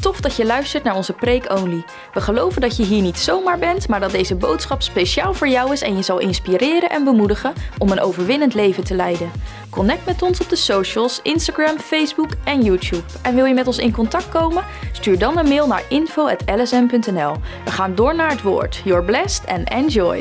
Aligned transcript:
Tof 0.00 0.20
dat 0.20 0.36
je 0.36 0.46
luistert 0.46 0.84
naar 0.84 0.96
onze 0.96 1.12
Preek 1.12 1.52
Only. 1.52 1.84
We 2.14 2.20
geloven 2.20 2.60
dat 2.60 2.76
je 2.76 2.84
hier 2.84 3.02
niet 3.02 3.18
zomaar 3.18 3.58
bent, 3.58 3.88
maar 3.88 4.00
dat 4.00 4.10
deze 4.10 4.34
boodschap 4.34 4.82
speciaal 4.82 5.34
voor 5.34 5.48
jou 5.48 5.72
is 5.72 5.82
en 5.82 5.96
je 5.96 6.02
zal 6.02 6.18
inspireren 6.18 6.90
en 6.90 7.04
bemoedigen 7.04 7.52
om 7.78 7.90
een 7.90 8.00
overwinnend 8.00 8.54
leven 8.54 8.84
te 8.84 8.94
leiden. 8.94 9.30
Connect 9.70 10.06
met 10.06 10.22
ons 10.22 10.40
op 10.40 10.48
de 10.48 10.56
socials, 10.56 11.20
Instagram, 11.22 11.78
Facebook 11.78 12.30
en 12.44 12.62
YouTube. 12.62 13.02
En 13.22 13.34
wil 13.34 13.44
je 13.44 13.54
met 13.54 13.66
ons 13.66 13.78
in 13.78 13.92
contact 13.92 14.28
komen? 14.28 14.64
Stuur 14.92 15.18
dan 15.18 15.38
een 15.38 15.48
mail 15.48 15.66
naar 15.66 15.82
info.lsm.nl. 15.88 17.34
We 17.64 17.70
gaan 17.70 17.94
door 17.94 18.14
naar 18.14 18.30
het 18.30 18.42
woord. 18.42 18.80
You're 18.84 19.04
blessed 19.04 19.46
and 19.46 19.68
enjoy. 19.68 20.16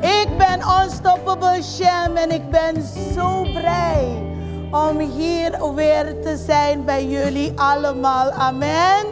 Ik 0.00 0.28
ben 0.38 0.60
Unstoppable 0.82 1.62
Sham 1.62 2.16
en 2.16 2.30
ik 2.30 2.50
ben 2.50 2.82
zo 3.14 3.42
blij 3.42 4.34
om 4.70 4.98
hier 4.98 5.74
weer 5.74 6.22
te 6.22 6.36
zijn 6.46 6.84
bij 6.84 7.06
jullie 7.06 7.52
allemaal. 7.60 8.30
Amen. 8.30 9.06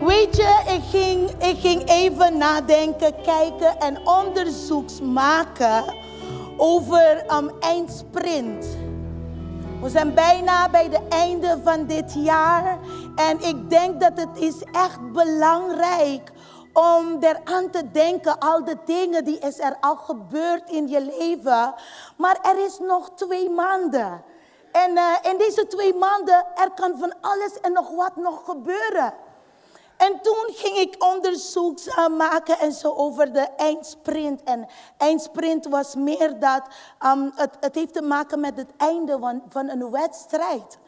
Weet 0.00 0.36
je, 0.36 0.62
ik 0.66 0.82
ging, 0.90 1.30
ik 1.30 1.58
ging 1.58 1.88
even 1.88 2.38
nadenken, 2.38 3.14
kijken 3.22 3.78
en 3.78 4.06
onderzoeks 4.06 5.00
maken 5.00 5.84
over 6.56 7.24
um, 7.36 7.50
eindsprint. 7.60 8.66
We 9.82 9.88
zijn 9.88 10.14
bijna 10.14 10.68
bij 10.68 10.84
het 10.90 11.08
einde 11.08 11.58
van 11.64 11.86
dit 11.86 12.14
jaar 12.14 12.78
en 13.16 13.48
ik 13.48 13.70
denk 13.70 14.00
dat 14.00 14.12
het 14.14 14.38
is 14.38 14.62
echt 14.72 15.12
belangrijk 15.12 16.31
om 16.72 17.16
eraan 17.20 17.70
te 17.70 17.90
denken, 17.90 18.38
al 18.38 18.64
de 18.64 18.76
dingen 18.84 19.24
die 19.24 19.38
is 19.38 19.58
er 19.58 19.76
al 19.80 19.96
gebeurd 19.96 20.70
in 20.70 20.88
je 20.88 21.00
leven. 21.00 21.74
Maar 22.16 22.38
er 22.42 22.64
is 22.64 22.78
nog 22.78 23.10
twee 23.14 23.50
maanden. 23.50 24.24
En 24.72 24.90
uh, 24.90 25.16
in 25.22 25.38
deze 25.38 25.66
twee 25.66 25.94
maanden, 25.94 26.46
er 26.54 26.70
kan 26.74 26.98
van 26.98 27.14
alles 27.20 27.60
en 27.60 27.72
nog 27.72 27.90
wat 27.90 28.16
nog 28.16 28.44
gebeuren. 28.44 29.14
En 29.96 30.20
toen 30.22 30.44
ging 30.46 30.76
ik 30.76 31.04
onderzoek 31.04 31.78
uh, 31.86 32.08
maken 32.08 32.58
en 32.58 32.72
zo 32.72 32.92
over 32.94 33.32
de 33.32 33.48
eindsprint. 33.56 34.42
En 34.42 34.66
eindsprint 34.96 35.66
was 35.66 35.94
meer 35.94 36.38
dat, 36.38 36.62
um, 37.06 37.32
het, 37.34 37.56
het 37.60 37.74
heeft 37.74 37.92
te 37.92 38.02
maken 38.02 38.40
met 38.40 38.56
het 38.56 38.70
einde 38.76 39.18
van, 39.18 39.42
van 39.48 39.68
een 39.68 39.90
wedstrijd. 39.90 40.78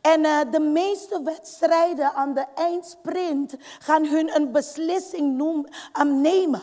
En 0.00 0.24
uh, 0.24 0.40
de 0.50 0.60
meeste 0.60 1.22
wedstrijden 1.22 2.12
aan 2.12 2.34
de 2.34 2.46
eindsprint 2.54 3.54
gaan 3.78 4.06
hun 4.06 4.36
een 4.36 4.52
beslissing 4.52 5.40
um, 6.00 6.20
nemen. 6.20 6.62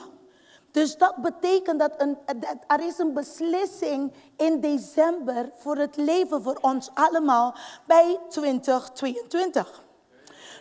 Dus 0.72 0.98
dat 0.98 1.16
betekent 1.16 1.80
dat, 1.80 1.94
een, 1.98 2.18
dat 2.26 2.56
er 2.68 2.80
is 2.80 2.98
een 2.98 3.14
beslissing 3.14 4.14
in 4.38 4.60
december 4.60 5.52
voor 5.56 5.78
het 5.78 5.96
leven 5.96 6.44
voor 6.44 6.58
ons 6.62 6.92
allemaal 6.94 7.56
bij 7.86 8.20
2022. 8.30 9.84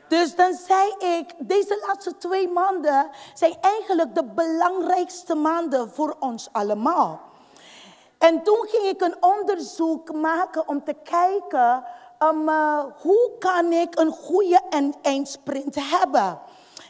Dus 0.08 0.34
dan 0.34 0.54
zei 0.54 1.16
ik, 1.18 1.34
deze 1.38 1.84
laatste 1.86 2.16
twee 2.16 2.48
maanden 2.48 3.08
zijn 3.34 3.56
eigenlijk 3.60 4.14
de 4.14 4.24
belangrijkste 4.24 5.34
maanden 5.34 5.90
voor 5.90 6.16
ons 6.18 6.48
allemaal. 6.52 7.20
En 8.18 8.42
toen 8.42 8.66
ging 8.68 8.84
ik 8.84 9.00
een 9.00 9.16
onderzoek 9.20 10.12
maken 10.12 10.68
om 10.68 10.84
te 10.84 10.94
kijken 11.02 11.84
um, 12.18 12.48
uh, 12.48 12.84
hoe 12.96 13.30
kan 13.38 13.72
ik 13.72 13.98
een 13.98 14.10
goede 14.10 14.60
eindsprint 15.02 15.74
hebben. 15.74 16.40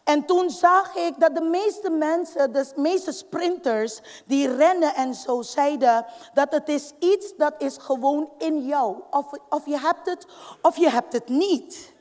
En 0.05 0.25
toen 0.25 0.51
zag 0.51 0.97
ik 0.97 1.21
dat 1.21 1.35
de 1.35 1.41
meeste 1.41 1.91
mensen, 1.91 2.53
de 2.53 2.73
meeste 2.77 3.13
sprinters 3.13 4.01
die 4.27 4.57
rennen 4.57 4.95
en 4.95 5.15
zo 5.15 5.43
zeiden 5.43 6.07
dat 6.35 6.53
het 6.53 6.69
is 6.69 6.93
iets 6.99 7.37
dat 7.37 7.55
is 7.59 7.77
gewoon 7.77 8.31
in 8.39 8.67
jou. 8.67 8.97
Of, 9.11 9.27
of 9.49 9.67
je 9.67 9.79
hebt 9.79 10.07
het 10.09 10.27
of 10.63 10.77
je 10.77 10.91
hebt 10.91 11.13
het 11.13 11.29
niet. 11.29 11.95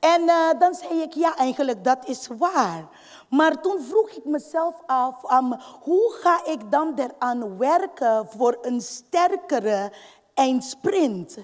En 0.00 0.22
uh, 0.22 0.50
dan 0.58 0.74
zei 0.74 1.02
ik, 1.02 1.12
ja 1.12 1.36
eigenlijk 1.36 1.84
dat 1.84 2.08
is 2.08 2.28
waar. 2.38 2.88
Maar 3.28 3.60
toen 3.60 3.80
vroeg 3.80 4.10
ik 4.10 4.24
mezelf 4.24 4.74
af, 4.86 5.32
um, 5.32 5.54
hoe 5.80 6.12
ga 6.20 6.44
ik 6.44 6.70
dan 6.70 6.92
eraan 6.94 7.58
werken 7.58 8.26
voor 8.36 8.58
een 8.62 8.80
sterkere 8.80 9.92
eindsprint? 10.34 11.36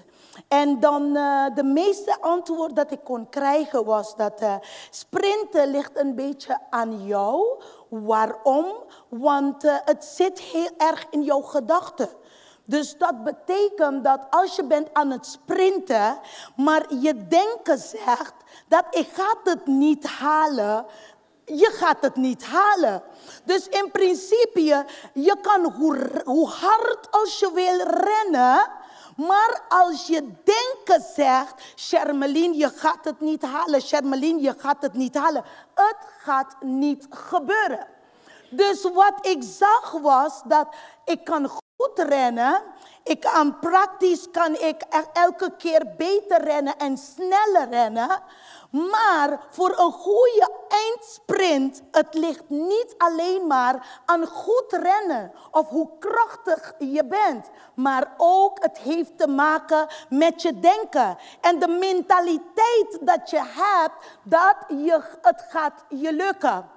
En 0.47 0.79
dan 0.79 1.15
uh, 1.15 1.45
de 1.55 1.63
meeste 1.63 2.21
antwoord 2.21 2.75
dat 2.75 2.91
ik 2.91 3.03
kon 3.03 3.29
krijgen 3.29 3.85
was 3.85 4.15
dat 4.15 4.41
uh, 4.41 4.55
sprinten 4.89 5.71
ligt 5.71 5.99
een 5.99 6.15
beetje 6.15 6.57
aan 6.69 7.05
jou. 7.05 7.61
Waarom? 7.89 8.73
Want 9.09 9.63
uh, 9.65 9.75
het 9.85 10.05
zit 10.05 10.39
heel 10.39 10.69
erg 10.77 11.05
in 11.09 11.23
jouw 11.23 11.41
gedachten. 11.41 12.09
Dus 12.65 12.97
dat 12.97 13.23
betekent 13.23 14.03
dat 14.03 14.27
als 14.29 14.55
je 14.55 14.63
bent 14.63 14.87
aan 14.93 15.11
het 15.11 15.25
sprinten, 15.25 16.19
maar 16.55 16.93
je 16.93 17.27
denken 17.27 17.77
zegt 17.77 18.33
dat 18.67 18.85
ik 18.89 19.07
ga 19.13 19.35
het 19.43 19.65
niet 19.65 20.05
halen, 20.07 20.85
je 21.45 21.71
gaat 21.73 21.97
het 22.01 22.15
niet 22.15 22.43
halen. 22.43 23.01
Dus 23.43 23.67
in 23.67 23.91
principe, 23.91 24.85
je 25.13 25.35
kan 25.41 25.71
hoe 26.25 26.47
hard 26.47 27.11
als 27.11 27.39
je 27.39 27.51
wil 27.53 27.77
rennen, 27.87 28.67
maar 29.27 29.61
als 29.67 30.07
je 30.07 30.31
denken 30.43 31.05
zegt, 31.15 31.53
Shermelien, 31.75 32.53
je 32.53 32.69
gaat 32.69 33.05
het 33.05 33.19
niet 33.19 33.41
halen. 33.41 33.81
Shermelien, 33.81 34.39
je 34.39 34.55
gaat 34.57 34.81
het 34.81 34.93
niet 34.93 35.15
halen. 35.15 35.43
Het 35.73 35.97
gaat 36.19 36.55
niet 36.61 37.07
gebeuren. 37.09 37.87
Dus 38.49 38.83
wat 38.83 39.25
ik 39.25 39.43
zag 39.43 39.91
was 39.91 40.41
dat 40.45 40.67
ik 41.05 41.23
kan 41.23 41.47
goed 41.47 41.99
rennen. 41.99 42.61
Ik 43.03 43.19
kan 43.19 43.59
praktisch 43.59 44.27
kan 44.31 44.53
ik 44.53 44.81
elke 45.13 45.51
keer 45.57 45.93
beter 45.97 46.43
rennen 46.43 46.77
en 46.77 46.97
sneller 46.97 47.69
rennen. 47.69 48.21
Maar 48.69 49.39
voor 49.49 49.69
een 49.79 49.91
goede 49.91 50.51
eindsprint, 50.67 51.81
het 51.91 52.13
ligt 52.13 52.49
niet 52.49 52.95
alleen 52.97 53.47
maar 53.47 54.01
aan 54.05 54.25
goed 54.25 54.71
rennen 54.71 55.31
of 55.51 55.69
hoe 55.69 55.89
krachtig 55.99 56.73
je 56.79 57.05
bent, 57.05 57.49
maar 57.73 58.13
ook 58.17 58.63
het 58.63 58.77
heeft 58.77 59.17
te 59.17 59.27
maken 59.27 59.87
met 60.09 60.41
je 60.41 60.59
denken 60.59 61.17
en 61.41 61.59
de 61.59 61.67
mentaliteit 61.67 62.97
dat 63.01 63.29
je 63.29 63.41
hebt 63.41 64.19
dat 64.23 64.55
je, 64.67 65.01
het 65.21 65.45
gaat 65.49 65.83
je 65.89 66.13
lukken. 66.13 66.69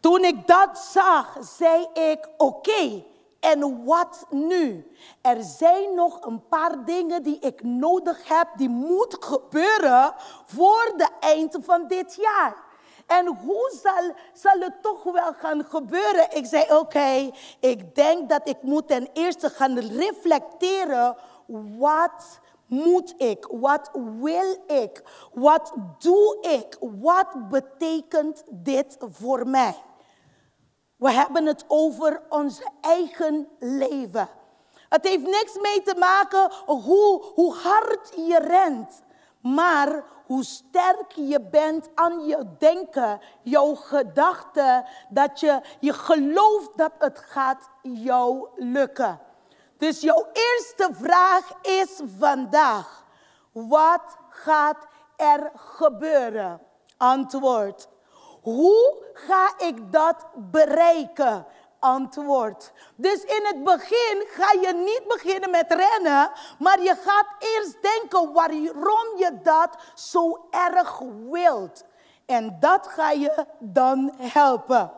Toen 0.00 0.24
ik 0.24 0.46
dat 0.46 0.78
zag, 0.78 1.36
zei 1.40 1.86
ik: 1.92 2.28
Oké, 2.36 3.04
en 3.44 3.84
wat 3.84 4.26
nu? 4.30 4.92
Er 5.20 5.42
zijn 5.42 5.94
nog 5.94 6.24
een 6.24 6.48
paar 6.48 6.84
dingen 6.84 7.22
die 7.22 7.38
ik 7.38 7.62
nodig 7.62 8.28
heb, 8.28 8.48
die 8.56 8.68
moeten 8.68 9.22
gebeuren 9.22 10.14
voor 10.44 10.92
de 10.96 11.08
eind 11.20 11.56
van 11.60 11.86
dit 11.88 12.14
jaar. 12.14 12.62
En 13.06 13.26
hoe 13.26 13.78
zal, 13.82 14.14
zal 14.32 14.60
het 14.60 14.82
toch 14.82 15.02
wel 15.02 15.32
gaan 15.32 15.64
gebeuren? 15.64 16.36
Ik 16.36 16.46
zei, 16.46 16.64
oké, 16.68 17.30
ik 17.60 17.94
denk 17.94 18.28
dat 18.28 18.48
ik 18.48 18.62
moet 18.62 18.88
ten 18.88 19.08
eerste 19.12 19.50
gaan 19.50 19.78
reflecteren. 19.78 21.16
Wat 21.78 22.40
moet 22.66 23.14
ik? 23.16 23.46
Wat 23.50 23.90
wil 24.20 24.56
ik? 24.66 25.02
Wat 25.32 25.72
doe 25.98 26.38
ik? 26.40 26.76
Wat 27.00 27.48
betekent 27.48 28.44
dit 28.50 28.96
voor 29.00 29.48
mij? 29.48 29.74
We 30.96 31.10
hebben 31.12 31.46
het 31.46 31.64
over 31.68 32.22
ons 32.28 32.62
eigen 32.80 33.48
leven. 33.58 34.28
Het 34.88 35.04
heeft 35.08 35.24
niks 35.24 35.58
mee 35.60 35.82
te 35.82 35.94
maken 35.98 36.52
hoe, 36.66 37.22
hoe 37.34 37.54
hard 37.54 38.12
je 38.16 38.38
rent, 38.38 39.02
maar 39.40 40.04
hoe 40.26 40.44
sterk 40.44 41.12
je 41.12 41.40
bent 41.40 41.88
aan 41.94 42.26
je 42.26 42.44
denken, 42.58 43.20
jouw 43.42 43.74
gedachten, 43.74 44.84
dat 45.08 45.40
je, 45.40 45.60
je 45.80 45.92
gelooft 45.92 46.76
dat 46.76 46.92
het 46.98 47.18
gaat 47.18 47.68
jou 47.82 48.48
lukken. 48.56 49.20
Dus 49.78 50.00
jouw 50.00 50.26
eerste 50.32 50.88
vraag 50.92 51.52
is 51.62 52.00
vandaag, 52.18 53.04
wat 53.52 54.16
gaat 54.28 54.86
er 55.16 55.50
gebeuren? 55.54 56.60
Antwoord, 56.96 57.88
hoe 58.44 59.02
ga 59.12 59.52
ik 59.58 59.92
dat 59.92 60.26
bereiken? 60.34 61.46
Antwoord. 61.78 62.72
Dus 62.96 63.24
in 63.24 63.44
het 63.44 63.64
begin 63.64 64.24
ga 64.26 64.52
je 64.52 64.72
niet 64.74 65.04
beginnen 65.08 65.50
met 65.50 65.72
rennen, 65.72 66.30
maar 66.58 66.82
je 66.82 66.94
gaat 67.04 67.26
eerst 67.38 67.82
denken 67.82 68.32
waarom 68.32 69.18
je 69.18 69.38
dat 69.42 69.76
zo 69.94 70.46
erg 70.50 71.00
wilt. 71.30 71.84
En 72.26 72.56
dat 72.60 72.86
ga 72.86 73.10
je 73.10 73.46
dan 73.58 74.14
helpen. 74.18 74.92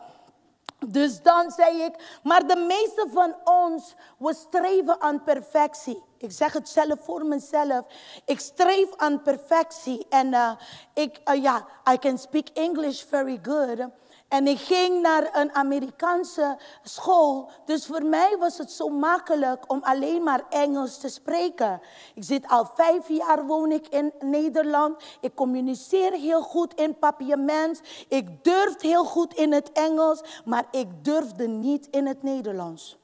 Dus 0.85 1.21
dan 1.21 1.51
zei 1.51 1.81
ik, 1.81 2.19
maar 2.23 2.47
de 2.47 2.55
meeste 2.55 3.07
van 3.13 3.35
ons, 3.43 3.95
we 4.17 4.33
streven 4.33 5.01
aan 5.01 5.23
perfectie. 5.23 6.03
Ik 6.17 6.31
zeg 6.31 6.53
het 6.53 6.69
zelf 6.69 6.99
voor 7.01 7.25
mezelf. 7.25 7.85
Ik 8.25 8.39
streef 8.39 8.95
aan 8.95 9.21
perfectie. 9.21 10.05
En 10.09 10.27
uh, 10.27 10.51
ik, 10.93 11.19
uh, 11.29 11.41
ja, 11.43 11.67
I 11.91 11.97
can 11.97 12.17
speak 12.17 12.47
English 12.53 13.03
very 13.03 13.39
good. 13.41 13.89
En 14.27 14.47
ik 14.47 14.59
ging 14.59 15.01
naar 15.01 15.29
een 15.33 15.53
Amerikaanse 15.55 16.57
school. 16.83 17.49
Dus 17.65 17.85
voor 17.85 18.05
mij 18.05 18.35
was 18.39 18.57
het 18.57 18.71
zo 18.71 18.89
makkelijk 18.89 19.71
om 19.71 19.79
alleen 19.83 20.23
maar 20.23 20.43
Engels 20.49 20.97
te 20.97 21.09
spreken. 21.09 21.81
Ik 22.15 22.23
zit 22.23 22.47
al 22.47 22.69
vijf 22.75 23.07
jaar 23.07 23.45
woon 23.45 23.71
ik 23.71 23.87
in 23.87 24.13
Nederland. 24.19 25.03
Ik 25.21 25.35
communiceer 25.35 26.11
heel 26.11 26.41
goed 26.41 26.73
in 26.73 26.97
papiaments. 26.97 27.79
Ik 28.07 28.43
durf 28.43 28.81
heel 28.81 29.05
goed 29.05 29.33
in 29.33 29.51
het 29.51 29.71
Engels, 29.71 30.21
maar 30.45 30.65
ik 30.71 30.87
durfde 31.03 31.47
niet 31.47 31.87
in 31.91 32.07
het 32.07 32.23
Nederlands. 32.23 32.97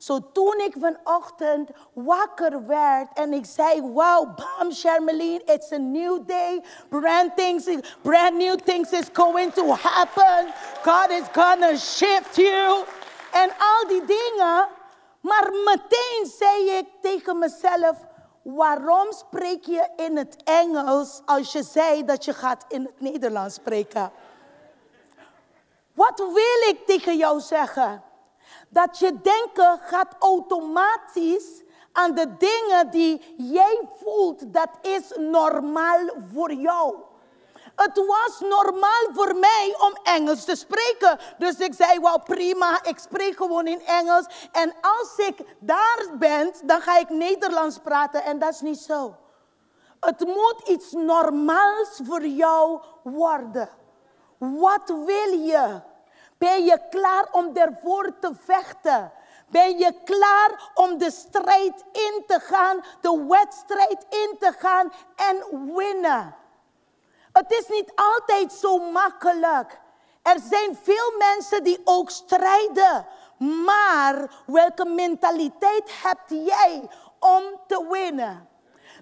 Zo 0.00 0.18
toen 0.32 0.60
ik 0.60 0.74
vanochtend 0.80 1.70
wakker 1.92 2.66
werd 2.66 3.08
en 3.18 3.32
ik 3.32 3.44
zei, 3.44 3.80
wow, 3.80 4.36
bam, 4.36 4.72
Charmeline, 4.72 5.42
it's 5.44 5.72
a 5.72 5.76
new 5.76 6.26
day. 6.26 6.62
Brand, 6.88 7.36
things, 7.36 7.68
brand 8.02 8.36
new 8.36 8.54
things 8.54 8.92
is 8.92 9.08
going 9.12 9.52
to 9.52 9.74
happen. 9.74 10.52
God 10.82 11.10
is 11.10 11.26
gonna 11.32 11.76
shift 11.76 12.36
you. 12.36 12.84
En 13.32 13.50
al 13.58 13.88
die 13.88 14.04
dingen. 14.04 14.68
Maar 15.20 15.50
meteen 15.64 16.32
zei 16.38 16.70
ik 16.70 16.86
tegen 17.00 17.38
mezelf, 17.38 17.96
waarom 18.42 19.12
spreek 19.12 19.64
je 19.64 19.88
in 19.96 20.16
het 20.16 20.36
Engels 20.44 21.22
als 21.24 21.52
je 21.52 21.62
zei 21.62 22.04
dat 22.04 22.24
je 22.24 22.32
gaat 22.32 22.64
in 22.68 22.82
het 22.82 23.00
Nederlands 23.00 23.54
spreken? 23.54 24.12
Wat 25.94 26.18
wil 26.18 26.68
ik 26.68 26.86
tegen 26.86 27.16
jou 27.16 27.40
zeggen? 27.40 28.08
Dat 28.72 28.98
je 28.98 29.20
denken 29.20 29.78
gaat 29.82 30.14
automatisch 30.18 31.62
aan 31.92 32.14
de 32.14 32.36
dingen 32.36 32.90
die 32.90 33.34
jij 33.36 33.80
voelt, 34.02 34.52
dat 34.52 34.68
is 34.82 35.12
normaal 35.16 36.08
voor 36.32 36.52
jou. 36.52 36.96
Het 37.76 38.06
was 38.06 38.40
normaal 38.40 39.08
voor 39.12 39.36
mij 39.36 39.76
om 39.80 39.92
Engels 40.02 40.44
te 40.44 40.56
spreken. 40.56 41.18
Dus 41.38 41.56
ik 41.56 41.74
zei, 41.74 42.00
wel 42.00 42.20
prima, 42.20 42.84
ik 42.84 42.98
spreek 42.98 43.36
gewoon 43.36 43.66
in 43.66 43.80
Engels. 43.80 44.48
En 44.52 44.74
als 44.80 45.26
ik 45.26 45.56
daar 45.58 46.06
ben, 46.18 46.52
dan 46.64 46.80
ga 46.80 46.98
ik 46.98 47.08
Nederlands 47.08 47.78
praten. 47.78 48.24
En 48.24 48.38
dat 48.38 48.52
is 48.52 48.60
niet 48.60 48.78
zo. 48.78 49.16
Het 50.00 50.20
moet 50.20 50.68
iets 50.68 50.92
normaals 50.92 52.00
voor 52.02 52.26
jou 52.26 52.80
worden. 53.02 53.68
Wat 54.38 54.88
wil 55.06 55.38
je? 55.38 55.80
Ben 56.40 56.64
je 56.64 56.80
klaar 56.90 57.28
om 57.30 57.56
ervoor 57.56 58.18
te 58.20 58.32
vechten? 58.44 59.12
Ben 59.48 59.78
je 59.78 59.94
klaar 60.04 60.70
om 60.74 60.98
de 60.98 61.10
strijd 61.10 61.84
in 61.92 62.24
te 62.26 62.40
gaan, 62.40 62.84
de 63.00 63.26
wedstrijd 63.28 64.06
in 64.08 64.36
te 64.38 64.52
gaan 64.58 64.92
en 65.16 65.74
winnen? 65.74 66.36
Het 67.32 67.52
is 67.52 67.68
niet 67.68 67.92
altijd 67.94 68.52
zo 68.52 68.78
makkelijk. 68.78 69.80
Er 70.22 70.38
zijn 70.50 70.78
veel 70.82 71.12
mensen 71.18 71.64
die 71.64 71.80
ook 71.84 72.10
strijden. 72.10 73.06
Maar 73.38 74.42
welke 74.46 74.84
mentaliteit 74.84 76.02
heb 76.02 76.20
jij 76.28 76.90
om 77.18 77.42
te 77.66 77.86
winnen? 77.90 78.48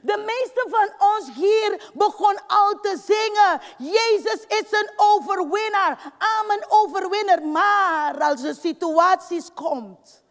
De 0.08 0.16
meeste 0.16 0.66
van 0.70 1.08
ons 1.08 1.31
hier 1.34 1.90
begon 1.94 2.38
al 2.46 2.81
te 2.81 2.96
zingen. 3.05 3.60
Jezus 3.93 4.44
is 4.46 4.72
een 4.81 4.90
overwinnaar. 4.96 6.12
Amen, 6.19 6.64
overwinnaar. 6.69 7.43
Maar 7.46 8.20
als 8.20 8.43
er 8.43 8.55
situaties 8.55 9.50
komt. 9.55 10.22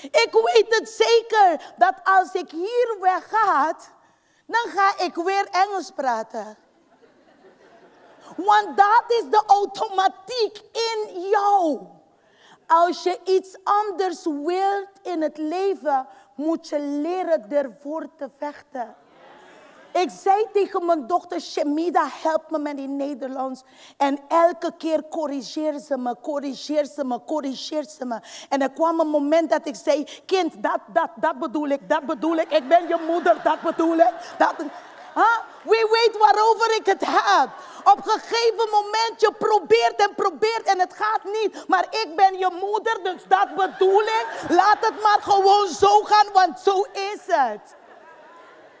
Ik 0.00 0.28
weet 0.32 0.66
het 0.68 0.88
zeker 0.88 1.74
dat 1.76 1.94
als 2.04 2.32
ik 2.32 2.50
hier 2.50 2.96
wegga, 3.00 3.76
dan 4.46 4.70
ga 4.74 5.04
ik 5.04 5.14
weer 5.14 5.48
Engels 5.50 5.90
praten. 5.90 6.56
Want 8.36 8.76
dat 8.76 9.04
is 9.06 9.30
de 9.30 9.42
automatiek 9.46 10.62
in 10.72 11.28
jou. 11.28 11.80
Als 12.66 13.02
je 13.02 13.20
iets 13.24 13.56
anders 13.64 14.24
wilt 14.24 14.88
in 15.02 15.22
het 15.22 15.36
leven, 15.36 16.06
moet 16.34 16.68
je 16.68 16.80
leren 16.80 17.50
ervoor 17.50 18.06
te 18.16 18.28
vechten. 18.38 18.94
Ik 19.92 20.10
zei 20.10 20.46
tegen 20.52 20.86
mijn 20.86 21.06
dochter 21.06 21.40
Shemida, 21.40 22.06
help 22.22 22.50
me 22.50 22.58
met 22.58 22.76
die 22.76 22.88
Nederlands. 22.88 23.62
En 23.96 24.18
elke 24.28 24.72
keer 24.78 25.02
corrigeert 25.08 25.82
ze 25.82 25.98
me, 25.98 26.16
corrigeert 26.20 26.90
ze 26.90 27.04
me, 27.04 27.24
corrigeert 27.24 27.90
ze 27.90 28.04
me. 28.04 28.20
En 28.48 28.62
er 28.62 28.70
kwam 28.70 29.00
een 29.00 29.08
moment 29.08 29.50
dat 29.50 29.66
ik 29.66 29.74
zei, 29.74 30.04
kind, 30.26 30.62
dat, 30.62 30.78
dat, 30.92 31.10
dat 31.16 31.38
bedoel 31.38 31.68
ik, 31.68 31.88
dat 31.88 32.06
bedoel 32.06 32.36
ik. 32.36 32.50
Ik 32.50 32.68
ben 32.68 32.88
je 32.88 33.04
moeder, 33.08 33.40
dat 33.44 33.60
bedoel 33.60 33.96
ik. 33.96 34.34
Dat, 34.38 34.54
huh? 35.14 35.38
Wie 35.62 35.86
weet 35.90 36.16
waarover 36.18 36.76
ik 36.76 36.86
het 36.86 37.04
heb. 37.06 37.48
Op 37.84 37.98
een 38.06 38.20
gegeven 38.20 38.68
moment, 38.70 39.20
je 39.20 39.32
probeert 39.38 39.94
en 39.96 40.14
probeert 40.14 40.62
en 40.62 40.78
het 40.78 40.94
gaat 40.94 41.24
niet. 41.24 41.68
Maar 41.68 41.86
ik 41.90 42.16
ben 42.16 42.38
je 42.38 42.50
moeder, 42.60 42.98
dus 43.02 43.22
dat 43.28 43.54
bedoel 43.54 44.02
ik. 44.02 44.26
Laat 44.48 44.76
het 44.80 45.02
maar 45.02 45.18
gewoon 45.20 45.68
zo 45.68 46.02
gaan, 46.02 46.32
want 46.32 46.60
zo 46.60 46.86
is 46.92 47.20
het. 47.26 47.74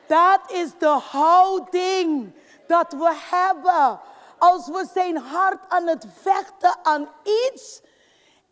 Dat 0.06 0.40
is 0.46 0.68
de 0.78 0.98
houding 1.10 2.34
dat 2.66 2.92
we 2.92 3.16
hebben. 3.30 4.00
Als 4.38 4.66
we 4.66 4.86
zijn 4.94 5.16
hart 5.16 5.64
aan 5.68 5.86
het 5.86 6.06
vechten 6.22 6.76
aan 6.82 7.08
iets. 7.22 7.80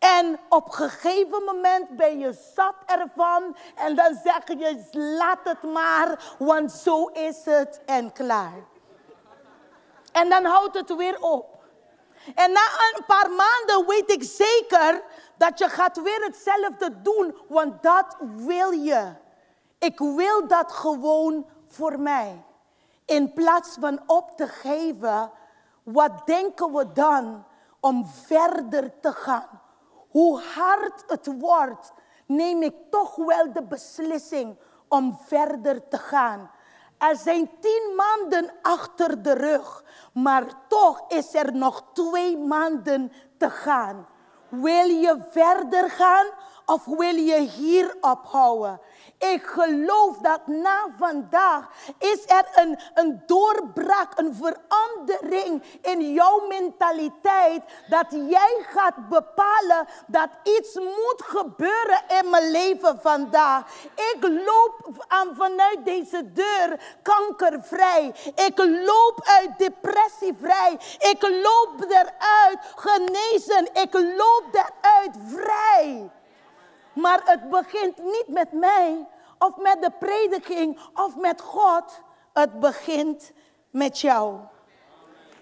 En 0.01 0.39
op 0.49 0.65
een 0.65 0.89
gegeven 0.89 1.43
moment 1.43 1.89
ben 1.89 2.19
je 2.19 2.33
zat 2.55 2.75
ervan. 2.85 3.55
En 3.75 3.95
dan 3.95 4.19
zeg 4.23 4.47
je, 4.47 4.87
laat 5.17 5.39
het 5.43 5.63
maar, 5.63 6.35
want 6.37 6.71
zo 6.71 7.05
is 7.05 7.45
het 7.45 7.81
en 7.85 8.11
klaar. 8.11 8.63
En 10.11 10.29
dan 10.29 10.45
houdt 10.45 10.77
het 10.77 10.95
weer 10.95 11.19
op. 11.19 11.63
En 12.35 12.51
na 12.51 12.61
een 12.61 13.05
paar 13.05 13.29
maanden 13.29 13.87
weet 13.87 14.11
ik 14.11 14.23
zeker 14.23 15.03
dat 15.37 15.59
je 15.59 15.69
gaat 15.69 16.01
weer 16.01 16.23
hetzelfde 16.23 17.01
doen, 17.01 17.37
want 17.47 17.83
dat 17.83 18.17
wil 18.35 18.71
je. 18.71 19.13
Ik 19.79 19.99
wil 19.99 20.47
dat 20.47 20.71
gewoon 20.71 21.45
voor 21.67 21.99
mij. 21.99 22.43
In 23.05 23.33
plaats 23.33 23.77
van 23.79 24.01
op 24.05 24.37
te 24.37 24.47
geven, 24.47 25.31
wat 25.83 26.11
denken 26.25 26.73
we 26.73 26.91
dan 26.91 27.45
om 27.79 28.05
verder 28.05 28.99
te 28.99 29.11
gaan? 29.11 29.60
Hoe 30.11 30.41
hard 30.55 31.03
het 31.07 31.39
wordt, 31.39 31.93
neem 32.25 32.61
ik 32.61 32.75
toch 32.89 33.15
wel 33.15 33.53
de 33.53 33.63
beslissing 33.63 34.57
om 34.87 35.17
verder 35.25 35.87
te 35.87 35.97
gaan. 35.97 36.51
Er 36.97 37.15
zijn 37.15 37.49
tien 37.59 37.93
maanden 37.95 38.51
achter 38.61 39.21
de 39.21 39.33
rug, 39.33 39.83
maar 40.13 40.45
toch 40.67 41.03
is 41.07 41.33
er 41.33 41.55
nog 41.55 41.83
twee 41.93 42.37
maanden 42.37 43.11
te 43.37 43.49
gaan. 43.49 44.07
Wil 44.49 44.87
je 44.87 45.17
verder 45.29 45.89
gaan 45.89 46.27
of 46.65 46.85
wil 46.85 47.15
je 47.15 47.39
hier 47.39 47.97
ophouden? 48.01 48.79
Ik 49.29 49.45
geloof 49.45 50.17
dat 50.17 50.47
na 50.47 50.87
vandaag 50.97 51.67
is 51.99 52.23
er 52.25 52.45
een, 52.53 52.79
een 52.93 53.23
doorbraak, 53.25 54.19
een 54.19 54.35
verandering 54.35 55.63
in 55.81 56.13
jouw 56.13 56.47
mentaliteit. 56.47 57.61
Dat 57.89 58.05
jij 58.09 58.65
gaat 58.67 59.09
bepalen 59.09 59.87
dat 60.07 60.29
iets 60.43 60.75
moet 60.75 61.21
gebeuren 61.25 62.01
in 62.19 62.29
mijn 62.29 62.51
leven 62.51 62.99
vandaag. 63.01 63.63
Ik 63.95 64.17
loop 64.21 65.05
aan 65.07 65.35
vanuit 65.35 65.85
deze 65.85 66.31
deur 66.33 66.79
kankervrij. 67.01 68.13
Ik 68.35 68.57
loop 68.57 69.19
uit 69.23 69.57
depressie 69.57 70.37
vrij. 70.41 70.73
Ik 70.99 71.21
loop 71.21 71.85
eruit 71.89 72.59
genezen. 72.75 73.69
Ik 73.73 73.93
loop 73.93 74.45
eruit 74.51 75.15
vrij. 75.27 76.11
Maar 76.93 77.21
het 77.25 77.49
begint 77.49 77.97
niet 77.97 78.27
met 78.27 78.51
mij 78.51 79.07
of 79.39 79.57
met 79.57 79.81
de 79.81 79.91
prediking 79.99 80.79
of 80.93 81.15
met 81.15 81.41
God. 81.41 82.01
Het 82.33 82.59
begint 82.59 83.31
met 83.69 83.99
jou. 83.99 84.39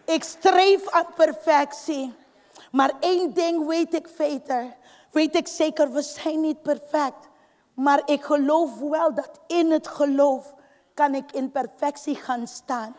Ik 0.06 0.24
streef 0.24 0.90
aan 0.90 1.14
perfectie. 1.16 2.14
Maar 2.72 2.92
één 3.00 3.34
ding 3.34 3.68
weet 3.68 3.94
ik 3.94 4.08
veter. 4.16 4.76
Weet 5.12 5.36
ik 5.36 5.48
zeker, 5.48 5.92
we 5.92 6.02
zijn 6.02 6.42
niet 6.42 6.62
perfect. 6.62 7.28
Maar 7.74 8.02
ik 8.06 8.24
geloof 8.24 8.80
wel 8.80 9.14
dat 9.14 9.40
in 9.48 9.72
het 9.72 9.88
geloof 9.88 10.54
kan 10.94 11.16
ik 11.16 11.32
in 11.32 11.52
perfectie 11.52 12.16
gaan 12.16 12.48
staan. 12.48 12.96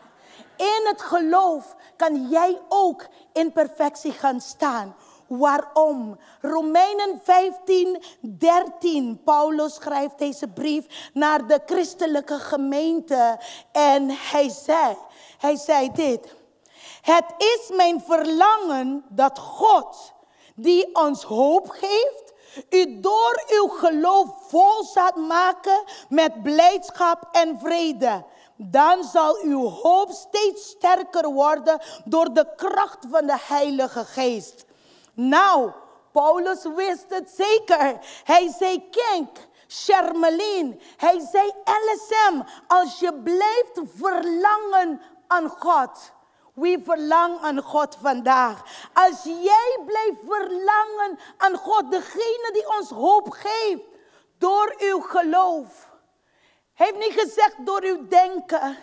In 0.57 0.81
het 0.83 1.01
geloof 1.01 1.75
kan 1.95 2.29
jij 2.29 2.61
ook 2.69 3.07
in 3.33 3.51
perfectie 3.51 4.11
gaan 4.11 4.41
staan. 4.41 4.95
Waarom? 5.37 6.19
Romeinen 6.41 7.21
15, 7.23 8.03
13. 8.21 9.21
Paulus 9.23 9.73
schrijft 9.73 10.17
deze 10.17 10.47
brief 10.47 11.09
naar 11.13 11.47
de 11.47 11.59
christelijke 11.65 12.39
gemeente. 12.39 13.39
En 13.71 14.09
hij 14.09 14.49
zei, 14.49 14.97
hij 15.37 15.55
zei 15.55 15.91
dit. 15.91 16.35
Het 17.01 17.25
is 17.37 17.75
mijn 17.75 18.01
verlangen 18.01 19.05
dat 19.09 19.39
God, 19.39 20.13
die 20.55 20.95
ons 20.95 21.23
hoop 21.23 21.69
geeft 21.69 22.31
u 22.69 22.99
door 22.99 23.43
uw 23.47 23.67
geloof 23.67 24.27
vol 24.47 24.83
zal 24.83 25.11
maken 25.27 25.83
met 26.09 26.43
blijdschap 26.43 27.29
en 27.31 27.59
vrede. 27.59 28.25
Dan 28.55 29.03
zal 29.03 29.37
uw 29.41 29.69
hoop 29.69 30.11
steeds 30.11 30.69
sterker 30.69 31.31
worden 31.31 31.81
door 32.05 32.33
de 32.33 32.47
kracht 32.55 33.05
van 33.09 33.25
de 33.25 33.37
Heilige 33.47 34.05
Geest. 34.05 34.65
Nou, 35.13 35.71
Paulus 36.11 36.63
wist 36.75 37.05
het 37.07 37.29
zeker. 37.29 37.97
Hij 38.23 38.53
zei, 38.59 38.89
kijk, 38.89 39.49
Charmelien. 39.67 40.81
Hij 40.97 41.19
zei, 41.31 41.51
LSM, 41.65 42.41
als 42.67 42.99
je 42.99 43.13
blijft 43.13 43.81
verlangen 43.95 45.01
aan 45.27 45.49
God. 45.49 46.11
Wie 46.53 46.79
verlangt 46.83 47.43
aan 47.43 47.61
God 47.61 47.97
vandaag? 48.01 48.63
Als 48.93 49.23
jij 49.23 49.79
blijft 49.85 50.17
verlangen 50.27 51.19
aan 51.37 51.55
God, 51.55 51.91
degene 51.91 52.49
die 52.53 52.77
ons 52.77 52.89
hoop 52.89 53.29
geeft, 53.29 53.83
door 54.37 54.75
uw 54.77 54.99
geloof. 54.99 55.89
Heeft 56.73 56.97
niet 56.97 57.19
gezegd 57.19 57.55
door 57.65 57.83
uw 57.83 58.07
denken. 58.07 58.77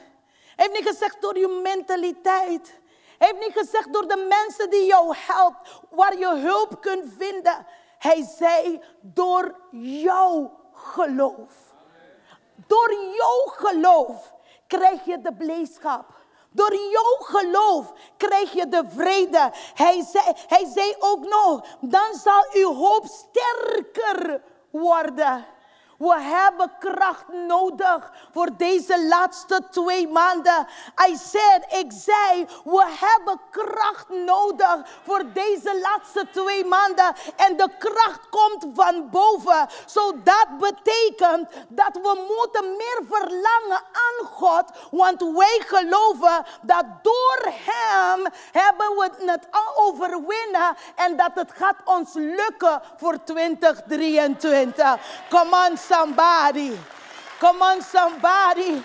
Heeft 0.57 0.73
niet 0.73 0.89
gezegd 0.89 1.23
door 1.23 1.37
uw 1.37 1.61
mentaliteit. 1.61 2.81
Heeft 3.19 3.39
niet 3.39 3.59
gezegd 3.59 3.93
door 3.93 4.09
de 4.09 4.27
mensen 4.29 4.71
die 4.71 4.87
jou 4.87 5.15
helpen, 5.17 5.61
waar 5.91 6.19
je 6.19 6.37
hulp 6.37 6.81
kunt 6.81 7.05
vinden. 7.19 7.67
Hij 7.99 8.27
zei 8.37 8.83
door 9.01 9.61
jouw 9.71 10.61
geloof. 10.73 11.53
Door 12.67 12.93
jouw 12.93 13.45
geloof 13.47 14.33
krijg 14.67 15.05
je 15.05 15.21
de 15.21 15.35
blijdschap. 15.35 16.17
Door 16.51 16.75
jouw 16.75 17.17
geloof 17.19 17.93
krijg 18.17 18.53
je 18.53 18.69
de 18.69 18.83
vrede. 18.89 19.51
Hij 19.75 20.05
zei, 20.13 20.25
hij 20.47 20.65
zei 20.75 20.95
ook 20.99 21.25
nog, 21.25 21.67
dan 21.81 22.15
zal 22.23 22.47
uw 22.53 22.75
hoop 22.75 23.07
sterker 23.07 24.43
worden. 24.71 25.47
We 25.99 26.21
hebben 26.21 26.73
kracht 26.79 27.29
nodig 27.29 28.11
voor 28.33 28.49
deze 28.57 29.07
laatste 29.07 29.63
twee 29.71 30.09
maanden. 30.09 30.67
I 31.09 31.17
said, 31.17 31.65
ik 31.69 31.93
zei, 31.93 32.47
we 32.65 32.85
hebben 33.01 33.41
kracht 33.51 34.09
nodig 34.09 34.77
voor 35.05 35.23
deze 35.33 35.81
laatste 35.81 36.27
twee 36.33 36.65
maanden. 36.65 37.15
En 37.37 37.57
de 37.57 37.69
kracht 37.79 38.29
komt 38.31 38.67
van 38.75 39.11
boven. 39.11 39.69
Zo 39.87 40.13
dat 40.25 40.47
betekent 40.59 41.49
dat 41.69 41.93
we 41.93 42.37
moeten 42.39 42.71
meer 42.77 43.01
verlangen 43.09 43.83
aan 43.93 44.27
God. 44.27 44.65
Want 44.91 45.21
wij 45.21 45.63
geloven 45.67 46.45
dat 46.63 46.85
door 47.03 47.53
Hem 47.65 48.27
hebben 48.53 48.97
we 48.97 49.11
het 49.27 49.47
al 49.51 49.85
overwinnen. 49.85 50.77
En 50.95 51.17
dat 51.17 51.31
het 51.35 51.53
gaat 51.53 51.77
ons 51.85 52.13
lukken 52.13 52.83
voor 52.97 53.25
2023. 53.25 54.97
Come 55.29 55.69
on 55.69 55.77
somebody. 55.89 56.73
Come 57.39 57.63
on, 57.63 57.83
somebody. 57.83 58.83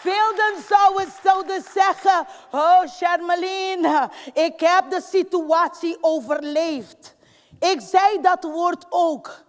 Velden 0.00 0.64
zouden, 0.68 1.12
zouden 1.22 1.64
zeggen, 1.74 2.26
oh 2.50 2.80
Charmeline, 2.86 4.10
ik 4.32 4.60
heb 4.60 4.90
de 4.90 5.00
situatie 5.10 5.96
overleefd. 6.00 7.16
Ik 7.58 7.80
zei 7.80 8.20
dat 8.20 8.44
woord 8.44 8.84
ook. 8.88 9.42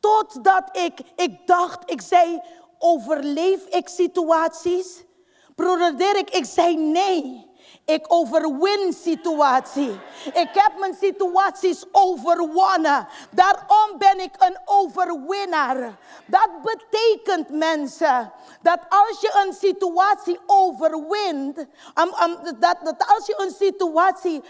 Totdat 0.00 0.76
ik, 0.76 1.00
ik 1.16 1.46
dacht, 1.46 1.90
ik 1.90 2.00
zei, 2.00 2.40
overleef 2.78 3.66
ik 3.66 3.88
situaties? 3.88 5.04
Broeder 5.54 5.96
Dirk, 5.96 6.30
ik 6.30 6.44
zei 6.44 6.76
nee. 6.76 7.50
Ik 7.84 8.04
overwin 8.08 8.92
situatie. 8.92 10.00
Ik 10.24 10.48
heb 10.52 10.72
mijn 10.78 10.94
situaties 11.00 11.84
overwonnen. 11.92 13.08
Daarom 13.30 13.98
ben 13.98 14.20
ik 14.20 14.34
een 14.38 14.58
overwinnaar. 14.64 15.98
Dat 16.26 16.48
betekent 16.62 17.48
mensen 17.48 18.32
dat 18.62 18.78
als 18.88 19.20
je 19.20 19.44
een 19.46 19.52
situatie 19.52 20.40
overwint, 20.46 21.66
dat, 22.58 22.76
als 23.16 23.26
je 23.26 23.34
een 23.36 23.54
situatie 23.58 24.42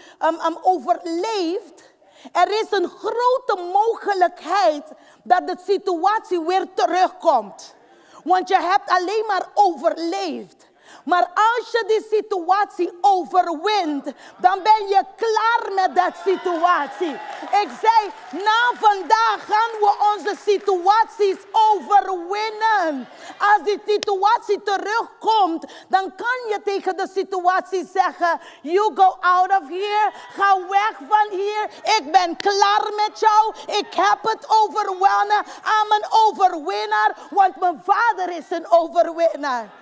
overleeft, 0.61 1.91
er 2.31 2.49
is 2.49 2.67
een 2.69 2.89
grote 2.89 3.69
mogelijkheid 3.73 4.83
dat 5.23 5.47
de 5.47 5.57
situatie 5.65 6.41
weer 6.41 6.73
terugkomt. 6.73 7.75
Want 8.23 8.47
je 8.47 8.61
hebt 8.61 8.89
alleen 8.89 9.23
maar 9.27 9.47
overleefd. 9.53 10.71
Maar 11.03 11.31
als 11.33 11.71
je 11.71 11.83
die 11.87 12.19
situatie 12.19 12.97
overwint, 13.01 14.05
dan 14.37 14.59
ben 14.63 14.87
je 14.87 15.01
klaar 15.15 15.73
met 15.73 15.95
dat 15.95 16.13
situatie. 16.25 17.13
Ik 17.61 17.69
zei, 17.81 18.11
na 18.43 18.71
vandaag 18.79 19.45
gaan 19.45 19.71
we 19.79 20.13
onze 20.15 20.35
situaties 20.45 21.37
overwinnen. 21.51 23.07
Als 23.37 23.63
die 23.63 23.81
situatie 23.85 24.63
terugkomt, 24.63 25.65
dan 25.87 26.15
kan 26.15 26.49
je 26.49 26.61
tegen 26.63 26.97
de 26.97 27.07
situatie 27.13 27.89
zeggen, 27.93 28.39
you 28.61 28.91
go 28.95 29.17
out 29.19 29.49
of 29.61 29.67
here, 29.67 30.11
ga 30.35 30.57
weg 30.69 30.93
van 31.09 31.37
hier. 31.39 31.63
Ik 31.83 32.11
ben 32.11 32.37
klaar 32.37 32.91
met 32.95 33.19
jou. 33.19 33.53
Ik 33.77 33.93
heb 33.93 34.17
het 34.21 34.45
overwonnen. 34.49 35.43
I'm 35.65 35.91
een 35.91 36.05
overwinnaar, 36.25 37.17
want 37.29 37.55
mijn 37.55 37.81
vader 37.85 38.37
is 38.37 38.49
een 38.49 38.69
overwinnaar. 38.69 39.81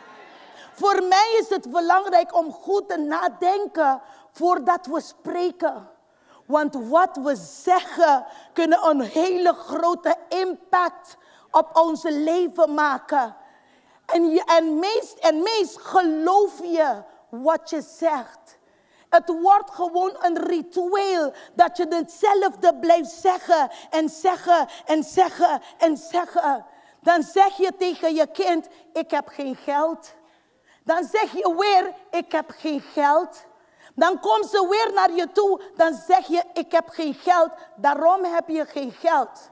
Voor 0.73 1.03
mij 1.03 1.37
is 1.39 1.49
het 1.49 1.71
belangrijk 1.71 2.35
om 2.35 2.51
goed 2.51 2.89
te 2.89 2.97
nadenken 2.97 4.01
voordat 4.31 4.85
we 4.85 5.01
spreken. 5.01 5.89
Want 6.45 6.75
wat 6.89 7.17
we 7.17 7.35
zeggen 7.35 8.25
kunnen 8.53 8.89
een 8.89 9.01
hele 9.01 9.53
grote 9.53 10.15
impact 10.29 11.17
op 11.51 11.69
ons 11.73 12.03
leven 12.03 12.73
maken. 12.73 13.35
En, 14.05 14.79
meest, 14.79 15.17
en 15.19 15.41
meest 15.41 15.77
geloof 15.77 16.59
je 16.63 17.03
wat 17.29 17.69
je 17.69 17.81
zegt. 17.81 18.59
Het 19.09 19.41
wordt 19.41 19.71
gewoon 19.71 20.15
een 20.19 20.37
ritueel 20.37 21.33
dat 21.53 21.77
je 21.77 21.85
hetzelfde 21.89 22.75
blijft 22.75 23.11
zeggen 23.11 23.71
en 23.89 24.09
zeggen 24.09 24.67
en 24.85 25.03
zeggen 25.03 25.61
en 25.77 25.97
zeggen. 25.97 26.65
Dan 27.01 27.23
zeg 27.23 27.57
je 27.57 27.75
tegen 27.77 28.15
je 28.15 28.27
kind, 28.27 28.67
ik 28.93 29.11
heb 29.11 29.27
geen 29.27 29.55
geld. 29.55 30.13
Dan 30.91 31.03
zeg 31.11 31.31
je 31.31 31.55
weer, 31.57 31.93
ik 32.21 32.31
heb 32.31 32.51
geen 32.57 32.81
geld. 32.93 33.43
Dan 33.95 34.19
komt 34.19 34.45
ze 34.45 34.67
weer 34.69 34.93
naar 34.93 35.11
je 35.11 35.31
toe, 35.31 35.61
dan 35.75 35.93
zeg 36.07 36.27
je, 36.27 36.43
ik 36.53 36.71
heb 36.71 36.89
geen 36.89 37.13
geld. 37.13 37.49
Daarom 37.75 38.23
heb 38.23 38.47
je 38.47 38.65
geen 38.65 38.91
geld. 38.91 39.49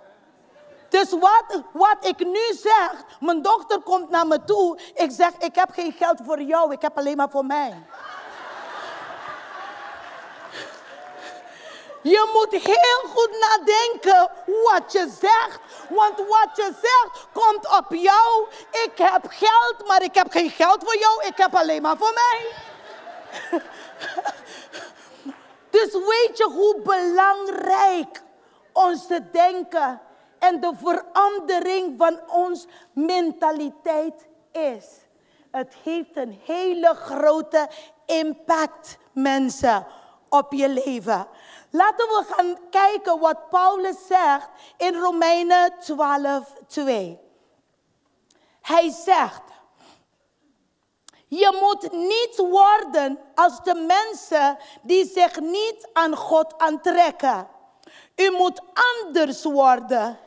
Dus 0.90 1.12
wat, 1.12 1.62
wat 1.74 1.98
ik 2.02 2.20
nu 2.20 2.54
zeg, 2.54 3.04
mijn 3.20 3.42
dochter 3.42 3.82
komt 3.82 4.10
naar 4.10 4.28
me 4.28 4.44
toe. 4.44 4.80
Ik 4.94 5.12
zeg, 5.12 5.32
ik 5.38 5.56
heb 5.56 5.72
geen 5.72 5.92
geld 5.92 6.20
voor 6.26 6.42
jou, 6.42 6.72
ik 6.72 6.82
heb 6.82 6.98
alleen 6.98 7.18
maar 7.18 7.30
voor 7.30 7.46
mij. 7.46 7.86
Je 12.02 12.30
moet 12.34 12.62
heel 12.64 13.10
goed 13.10 13.30
nadenken 13.40 14.32
wat 14.64 14.92
je 14.92 15.10
zegt. 15.20 15.60
Want 15.90 16.18
wat 16.18 16.50
je 16.56 16.74
zegt 16.82 17.28
komt 17.34 17.78
op 17.78 17.94
jou. 17.94 18.48
Ik 18.72 18.98
heb 18.98 19.26
geld, 19.30 19.88
maar 19.88 20.04
ik 20.04 20.16
heb 20.16 20.32
geen 20.32 20.50
geld 20.50 20.84
voor 20.84 20.98
jou. 20.98 21.24
Ik 21.26 21.38
heb 21.38 21.56
alleen 21.56 21.82
maar 21.82 21.98
voor 21.98 22.14
mij. 22.14 22.52
Dus 25.70 25.92
weet 25.92 26.38
je 26.38 26.50
hoe 26.54 26.82
belangrijk 26.82 28.22
onze 28.74 29.30
denken 29.32 30.02
en 30.40 30.60
de 30.60 30.72
verandering 30.76 31.94
van 31.98 32.20
ons 32.28 32.66
mentaliteit 32.94 34.28
is. 34.52 34.86
Het 35.52 35.76
heeft 35.84 36.18
een 36.18 36.42
hele 36.46 36.94
grote 36.96 37.70
impact, 38.06 38.98
mensen, 39.14 39.88
op 40.30 40.54
je 40.54 40.70
leven. 40.70 41.28
Laten 41.72 42.08
we 42.08 42.24
gaan 42.30 42.58
kijken 42.70 43.20
wat 43.20 43.50
Paulus 43.50 43.96
zegt 44.08 44.50
in 44.78 44.96
Romeinen 44.96 45.74
12, 45.80 46.54
2. 46.68 47.20
Hij 48.62 48.90
zegt, 48.90 49.42
je 51.28 51.58
moet 51.62 51.92
niet 51.92 52.38
worden 52.38 53.20
als 53.36 53.64
de 53.64 53.76
mensen 53.76 54.58
die 54.82 55.06
zich 55.06 55.40
niet 55.40 55.90
aan 55.94 56.16
God 56.16 56.54
aantrekken. 56.58 57.48
U 58.16 58.32
moet 58.32 58.62
anders 59.02 59.44
worden 59.44 60.20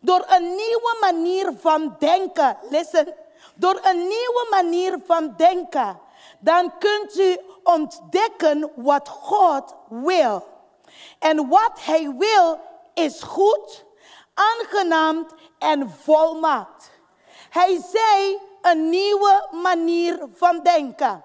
door 0.00 0.24
een 0.28 0.42
nieuwe 0.42 0.96
manier 1.00 1.52
van 1.58 1.96
denken. 1.98 2.56
Listen, 2.70 3.14
door 3.54 3.80
een 3.82 3.98
nieuwe 3.98 4.46
manier 4.50 4.98
van 5.06 5.34
denken. 5.36 6.00
Dan 6.38 6.78
kunt 6.78 7.18
u 7.18 7.38
ontdekken 7.62 8.72
wat 8.74 9.08
God 9.08 9.74
wil. 9.88 10.55
En 11.18 11.48
wat 11.48 11.72
hij 11.80 12.14
wil 12.18 12.60
is 12.94 13.22
goed, 13.22 13.84
aangenaam 14.34 15.26
en 15.58 15.90
volmaakt. 15.90 16.90
Hij 17.50 17.80
zei 17.92 18.38
een 18.60 18.88
nieuwe 18.88 19.48
manier 19.50 20.28
van 20.34 20.60
denken. 20.62 21.24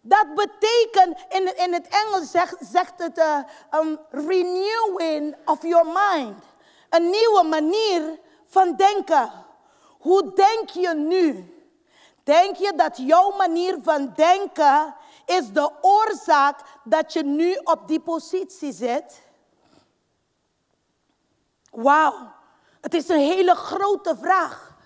Dat 0.00 0.34
betekent, 0.34 1.18
in, 1.28 1.56
in 1.56 1.72
het 1.72 1.88
Engels 1.88 2.30
zegt, 2.30 2.56
zegt 2.60 2.92
het 2.96 3.18
uh, 3.18 3.38
um, 3.70 3.98
renewing 4.10 5.36
of 5.44 5.62
your 5.62 5.86
mind. 5.86 6.44
Een 6.90 7.10
nieuwe 7.10 7.42
manier 7.42 8.18
van 8.46 8.76
denken. 8.76 9.30
Hoe 9.98 10.32
denk 10.34 10.70
je 10.70 10.94
nu? 10.94 11.56
Denk 12.24 12.56
je 12.56 12.72
dat 12.76 12.96
jouw 12.96 13.30
manier 13.36 13.78
van 13.82 14.12
denken 14.16 14.94
is 15.28 15.52
de 15.52 15.72
oorzaak 15.80 16.60
dat 16.84 17.12
je 17.12 17.22
nu 17.22 17.54
op 17.54 17.88
die 17.88 18.00
positie 18.00 18.72
zit? 18.72 19.22
Wauw, 21.70 22.32
het 22.80 22.94
is 22.94 23.08
een 23.08 23.18
hele 23.18 23.54
grote 23.54 24.16
vraag. 24.16 24.76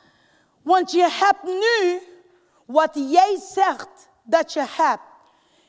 Want 0.63 0.91
je 0.91 1.09
hebt 1.11 1.43
nu 1.43 2.03
wat 2.65 2.91
jij 2.95 3.39
zegt 3.41 4.09
dat 4.23 4.53
je 4.53 4.65
hebt. 4.69 5.03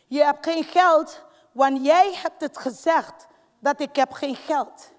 Je 0.08 0.24
hebt 0.24 0.46
geen 0.46 0.63
geld, 0.63 1.22
want 1.51 1.86
jij 1.86 2.13
hebt 2.13 2.42
het 2.42 2.58
gezegd 2.58 3.27
dat 3.60 3.80
ik 3.80 3.96
heb 3.96 4.12
geen 4.12 4.36
geld. 4.36 4.92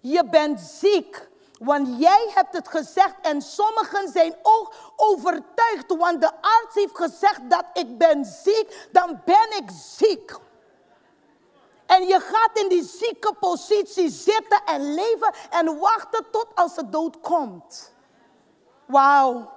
Je 0.00 0.24
bent 0.24 0.60
ziek, 0.60 1.28
want 1.58 2.00
jij 2.00 2.30
hebt 2.34 2.52
het 2.52 2.68
gezegd 2.68 3.14
en 3.22 3.42
sommigen 3.42 4.08
zijn 4.12 4.36
ook 4.42 4.74
overtuigd, 4.96 5.96
want 5.96 6.20
de 6.20 6.30
arts 6.40 6.74
heeft 6.74 6.96
gezegd 6.96 7.40
dat 7.50 7.64
ik 7.72 7.98
ben 7.98 8.24
ziek, 8.24 8.88
dan 8.92 9.20
ben 9.24 9.56
ik 9.56 9.70
ziek. 9.96 10.36
En 11.86 12.06
je 12.06 12.20
gaat 12.20 12.58
in 12.58 12.68
die 12.68 12.84
zieke 12.84 13.34
positie 13.40 14.10
zitten 14.10 14.60
en 14.64 14.94
leven 14.94 15.34
en 15.50 15.78
wachten 15.78 16.30
tot 16.30 16.46
als 16.54 16.74
de 16.74 16.88
dood 16.88 17.20
komt. 17.20 17.92
Wauw. 18.86 19.54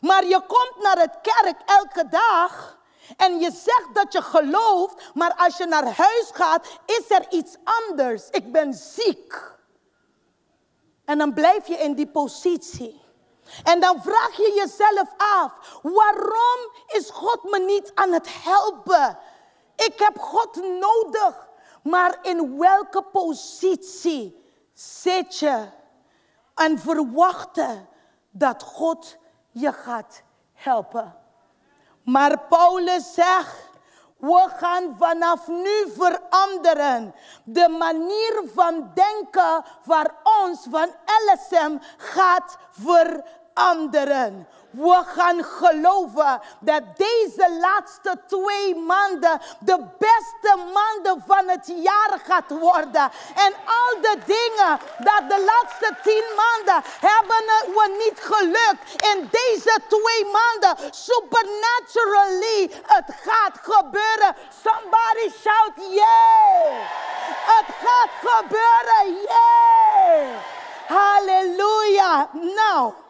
Maar 0.00 0.24
je 0.24 0.40
komt 0.46 0.82
naar 0.82 0.98
het 0.98 1.18
kerk 1.22 1.60
elke 1.66 2.08
dag 2.08 2.78
en 3.16 3.38
je 3.38 3.50
zegt 3.50 3.88
dat 3.92 4.12
je 4.12 4.22
gelooft, 4.22 5.10
maar 5.14 5.34
als 5.34 5.56
je 5.56 5.66
naar 5.66 5.96
huis 5.96 6.30
gaat, 6.32 6.66
is 6.86 7.10
er 7.10 7.26
iets 7.30 7.56
anders. 7.64 8.28
Ik 8.30 8.52
ben 8.52 8.74
ziek. 8.74 9.52
En 11.04 11.18
dan 11.18 11.32
blijf 11.32 11.66
je 11.66 11.74
in 11.74 11.94
die 11.94 12.06
positie. 12.06 13.02
En 13.62 13.80
dan 13.80 14.02
vraag 14.02 14.36
je 14.36 14.52
jezelf 14.54 15.08
af, 15.16 15.78
waarom 15.82 16.72
is 16.86 17.10
God 17.10 17.42
me 17.42 17.58
niet 17.58 17.92
aan 17.94 18.12
het 18.12 18.28
helpen? 18.42 19.18
Ik 19.76 19.98
heb 19.98 20.18
God 20.18 20.56
nodig. 20.56 21.48
Maar 21.82 22.18
in 22.22 22.58
welke 22.58 23.02
positie 23.02 24.44
zit 24.72 25.38
je 25.38 25.68
en 26.54 26.78
verwachten 26.78 27.88
dat 28.30 28.62
God 28.62 29.16
je 29.50 29.72
gaat 29.72 30.22
helpen? 30.52 31.16
Maar 32.02 32.38
Paulus 32.38 33.14
zegt, 33.14 33.70
we 34.16 34.48
gaan 34.56 34.96
vanaf 34.98 35.48
nu 35.48 35.92
veranderen. 35.96 37.14
De 37.44 37.68
manier 37.68 38.42
van 38.54 38.90
denken 38.94 39.64
van 39.82 40.10
ons, 40.42 40.66
van 40.70 40.90
LSM, 41.26 41.78
gaat 41.96 42.56
veranderen. 42.70 44.46
We 44.74 45.02
gaan 45.06 45.44
geloven 45.44 46.40
dat 46.58 46.82
deze 46.96 47.58
laatste 47.60 48.20
twee 48.26 48.76
maanden 48.76 49.40
de 49.58 49.78
beste 49.98 50.56
maanden 50.72 51.24
van 51.26 51.48
het 51.48 51.72
jaar 51.76 52.20
gaat 52.24 52.48
worden. 52.48 53.10
En 53.34 53.54
al 53.64 54.00
de 54.00 54.18
dingen 54.26 54.78
dat 54.98 55.22
de 55.28 55.44
laatste 55.44 55.96
tien 56.02 56.24
maanden 56.36 56.82
hebben 57.00 57.44
we 57.74 58.04
niet 58.04 58.20
gelukt. 58.20 59.04
In 59.12 59.28
deze 59.30 59.80
twee 59.88 60.32
maanden, 60.32 60.92
supernaturally, 60.94 62.82
het 62.86 63.16
gaat 63.22 63.58
gebeuren. 63.62 64.36
Somebody 64.64 65.30
shout 65.40 65.92
yeah. 65.92 66.88
Het 67.44 67.74
gaat 67.84 68.32
gebeuren, 68.32 69.22
yeah. 69.22 70.38
Halleluja. 70.86 72.28
Nou. 72.32 73.03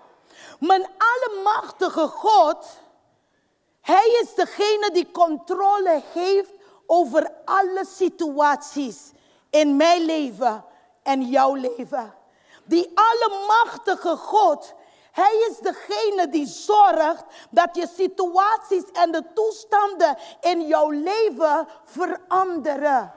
Mijn 0.59 0.87
allemachtige 0.99 2.07
God, 2.07 2.67
Hij 3.81 4.19
is 4.23 4.35
degene 4.35 4.91
die 4.93 5.11
controle 5.11 6.03
heeft 6.13 6.53
over 6.87 7.33
alle 7.45 7.85
situaties 7.87 9.13
in 9.51 9.77
mijn 9.77 10.05
leven 10.05 10.65
en 11.03 11.23
jouw 11.23 11.55
leven. 11.55 12.15
Die 12.65 12.93
allemachtige 12.95 14.17
God, 14.17 14.75
Hij 15.13 15.47
is 15.51 15.59
degene 15.59 16.29
die 16.29 16.47
zorgt 16.47 17.25
dat 17.51 17.77
je 17.77 17.89
situaties 17.97 18.85
en 18.93 19.13
de 19.13 19.25
toestanden 19.35 20.19
in 20.41 20.67
jouw 20.67 20.91
leven 20.91 21.69
veranderen. 21.85 23.13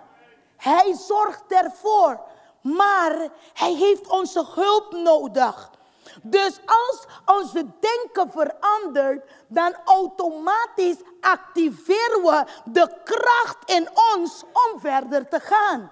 Hij 0.58 0.96
zorgt 1.08 1.44
ervoor, 1.48 2.22
maar 2.62 3.30
Hij 3.54 3.74
heeft 3.74 4.08
onze 4.08 4.46
hulp 4.56 4.92
nodig. 4.92 5.76
Dus 6.24 6.60
als 6.66 7.06
onze 7.26 7.66
denken 7.80 8.32
verandert, 8.32 9.30
dan 9.48 9.76
automatisch 9.86 10.98
activeren 11.22 12.22
we 12.22 12.46
de 12.66 12.92
kracht 13.04 13.58
in 13.66 13.90
ons 14.14 14.44
om 14.44 14.80
verder 14.80 15.28
te 15.28 15.40
gaan. 15.40 15.92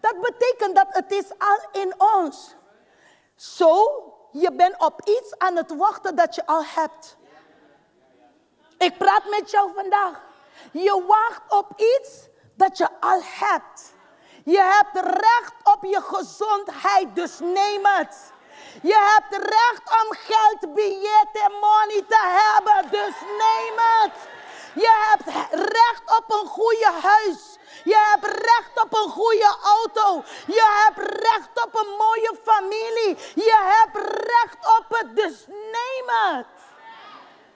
Dat 0.00 0.20
betekent 0.20 0.76
dat 0.76 0.86
het 0.88 1.12
is 1.12 1.30
al 1.38 1.82
in 1.82 1.94
ons. 1.98 2.54
Zo, 3.34 3.76
je 4.32 4.52
bent 4.52 4.78
op 4.78 5.00
iets 5.04 5.38
aan 5.38 5.56
het 5.56 5.76
wachten 5.76 6.16
dat 6.16 6.34
je 6.34 6.46
al 6.46 6.64
hebt. 6.64 7.16
Ik 8.78 8.98
praat 8.98 9.22
met 9.30 9.50
jou 9.50 9.70
vandaag. 9.74 10.20
Je 10.72 11.04
wacht 11.06 11.40
op 11.48 11.80
iets 11.80 12.28
dat 12.54 12.78
je 12.78 12.88
al 13.00 13.20
hebt. 13.22 13.94
Je 14.44 14.60
hebt 14.60 15.06
recht 15.06 15.54
op 15.62 15.84
je 15.84 16.00
gezondheid, 16.00 17.14
dus 17.14 17.38
neem 17.38 17.84
het. 17.84 18.32
Je 18.82 19.14
hebt 19.14 19.44
recht 19.44 20.02
om 20.02 20.16
geld, 20.16 20.74
biljetten, 20.74 21.52
money 21.60 22.04
te 22.08 22.22
hebben, 22.42 22.90
dus 22.90 23.14
neem 23.20 23.76
het. 23.76 24.12
Je 24.74 25.08
hebt 25.08 25.50
recht 25.50 26.18
op 26.18 26.24
een 26.32 26.46
goede 26.46 26.90
huis. 27.02 27.58
Je 27.84 27.96
hebt 28.12 28.24
recht 28.24 28.84
op 28.84 28.94
een 28.94 29.10
goede 29.10 29.56
auto. 29.62 30.22
Je 30.46 30.84
hebt 30.84 31.08
recht 31.08 31.64
op 31.64 31.74
een 31.74 31.90
mooie 31.98 32.38
familie. 32.42 33.16
Je 33.34 33.56
hebt 33.74 34.06
recht 34.06 34.78
op 34.78 34.84
het, 34.88 35.16
dus 35.16 35.46
neem 35.46 36.08
het. 36.08 36.46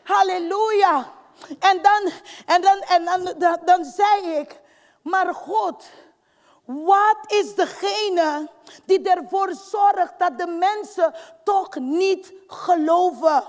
Halleluja. 0.05 1.13
En 1.59 1.83
dan, 1.83 2.13
en 2.47 2.63
dan, 2.63 2.81
en 2.81 3.05
dan, 3.05 3.59
dan 3.65 3.85
zei 3.85 4.39
ik, 4.39 4.61
maar 5.03 5.35
God, 5.35 5.85
wat 6.65 7.19
is 7.27 7.55
degene 7.55 8.51
die 8.85 9.11
ervoor 9.11 9.53
zorgt 9.71 10.19
dat 10.19 10.39
de 10.39 10.47
mensen 10.47 11.15
toch 11.45 11.75
niet 11.75 12.33
geloven? 12.47 13.45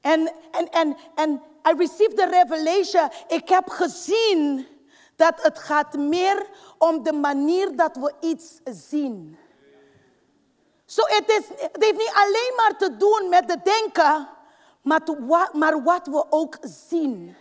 En, 0.00 0.32
en, 0.50 0.70
en, 0.70 0.96
en 1.14 1.42
I 1.68 1.74
received 1.76 2.16
the 2.16 2.26
revelation. 2.26 3.08
Ik 3.28 3.48
heb 3.48 3.68
gezien 3.68 4.66
dat 5.16 5.42
het 5.42 5.58
gaat 5.58 5.96
meer 5.96 6.46
om 6.78 7.02
de 7.02 7.12
manier 7.12 7.76
dat 7.76 7.96
we 7.96 8.12
iets 8.20 8.58
zien. 8.64 9.38
So 10.86 11.02
het, 11.06 11.28
is, 11.30 11.48
het 11.48 11.76
heeft 11.84 11.98
niet 11.98 12.12
alleen 12.14 12.52
maar 12.56 12.76
te 12.78 12.96
doen 12.96 13.28
met 13.28 13.44
het 13.46 13.64
denken, 13.64 14.28
maar, 14.82 15.00
maar 15.52 15.82
wat 15.82 16.06
we 16.06 16.24
ook 16.30 16.56
zien. 16.60 17.36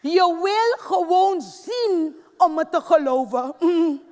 Je 0.00 0.38
wil 0.42 0.86
gewoon 0.86 1.40
zien 1.40 2.16
om 2.36 2.58
het 2.58 2.72
te 2.72 2.80
geloven. 2.80 3.54
Mm. 3.58 4.02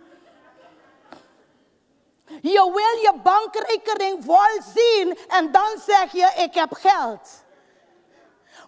Je 2.42 2.70
wil 2.74 3.02
je 3.02 3.12
bankrekening 3.22 4.24
vol 4.24 4.62
zien 4.74 5.18
en 5.28 5.52
dan 5.52 5.80
zeg 5.86 6.12
je 6.12 6.42
ik 6.42 6.54
heb 6.54 6.72
geld. 6.72 7.28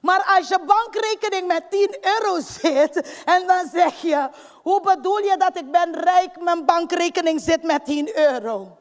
Maar 0.01 0.35
als 0.37 0.48
je 0.48 0.59
bankrekening 0.66 1.46
met 1.46 1.70
10 1.70 1.96
euro 2.01 2.40
zit 2.40 3.22
en 3.25 3.46
dan 3.46 3.68
zeg 3.72 4.03
je, 4.03 4.29
hoe 4.62 4.81
bedoel 4.81 5.18
je 5.18 5.37
dat 5.37 5.57
ik 5.57 5.70
ben 5.70 5.94
rijk, 5.94 6.40
mijn 6.40 6.64
bankrekening 6.64 7.40
zit 7.40 7.62
met 7.62 7.85
10 7.85 8.18
euro? 8.18 8.77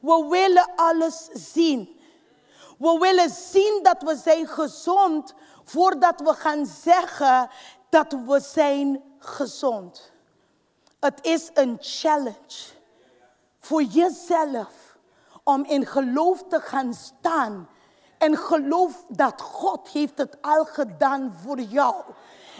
We 0.00 0.26
willen 0.30 0.70
alles 0.76 1.28
zien. 1.32 2.00
We 2.78 2.96
willen 3.00 3.30
zien 3.30 3.80
dat 3.82 4.02
we 4.02 4.16
zijn 4.16 4.46
gezond 4.46 5.34
voordat 5.64 6.20
we 6.20 6.32
gaan 6.32 6.66
zeggen 6.66 7.50
dat 7.88 8.16
we 8.26 8.40
zijn 8.40 9.02
gezond. 9.18 10.12
Het 11.00 11.18
is 11.22 11.50
een 11.54 11.76
challenge 11.80 12.73
voor 13.64 13.82
jezelf 13.82 14.96
om 15.44 15.64
in 15.64 15.86
geloof 15.86 16.42
te 16.48 16.60
gaan 16.60 16.94
staan. 16.94 17.68
En 18.18 18.36
geloof 18.36 19.04
dat 19.08 19.40
God 19.40 19.88
heeft 19.88 20.18
het 20.18 20.38
al 20.40 20.64
gedaan 20.64 21.34
voor 21.42 21.60
jou. 21.60 21.94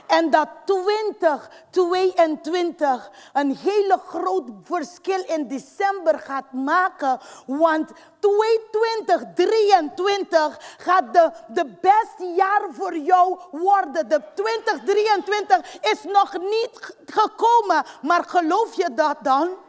En 0.07 0.31
dat 0.31 0.49
2022 0.65 3.11
een 3.33 3.57
hele 3.57 3.99
groot 4.07 4.51
verschil 4.63 5.25
in 5.27 5.49
december 5.49 6.19
gaat 6.19 6.53
maken. 6.53 7.21
Want 7.47 7.91
2023 8.21 10.59
gaat 10.77 11.15
de, 11.15 11.31
de 11.49 11.67
beste 11.81 12.27
jaar 12.37 12.63
voor 12.71 12.97
jou 12.97 13.39
worden. 13.51 14.09
De 14.09 14.23
2023 14.35 15.77
is 15.81 16.03
nog 16.03 16.39
niet 16.39 16.97
gekomen. 17.07 17.85
Maar 18.03 18.25
geloof 18.25 18.75
je 18.75 18.95
dat 18.95 19.17
dan? 19.23 19.63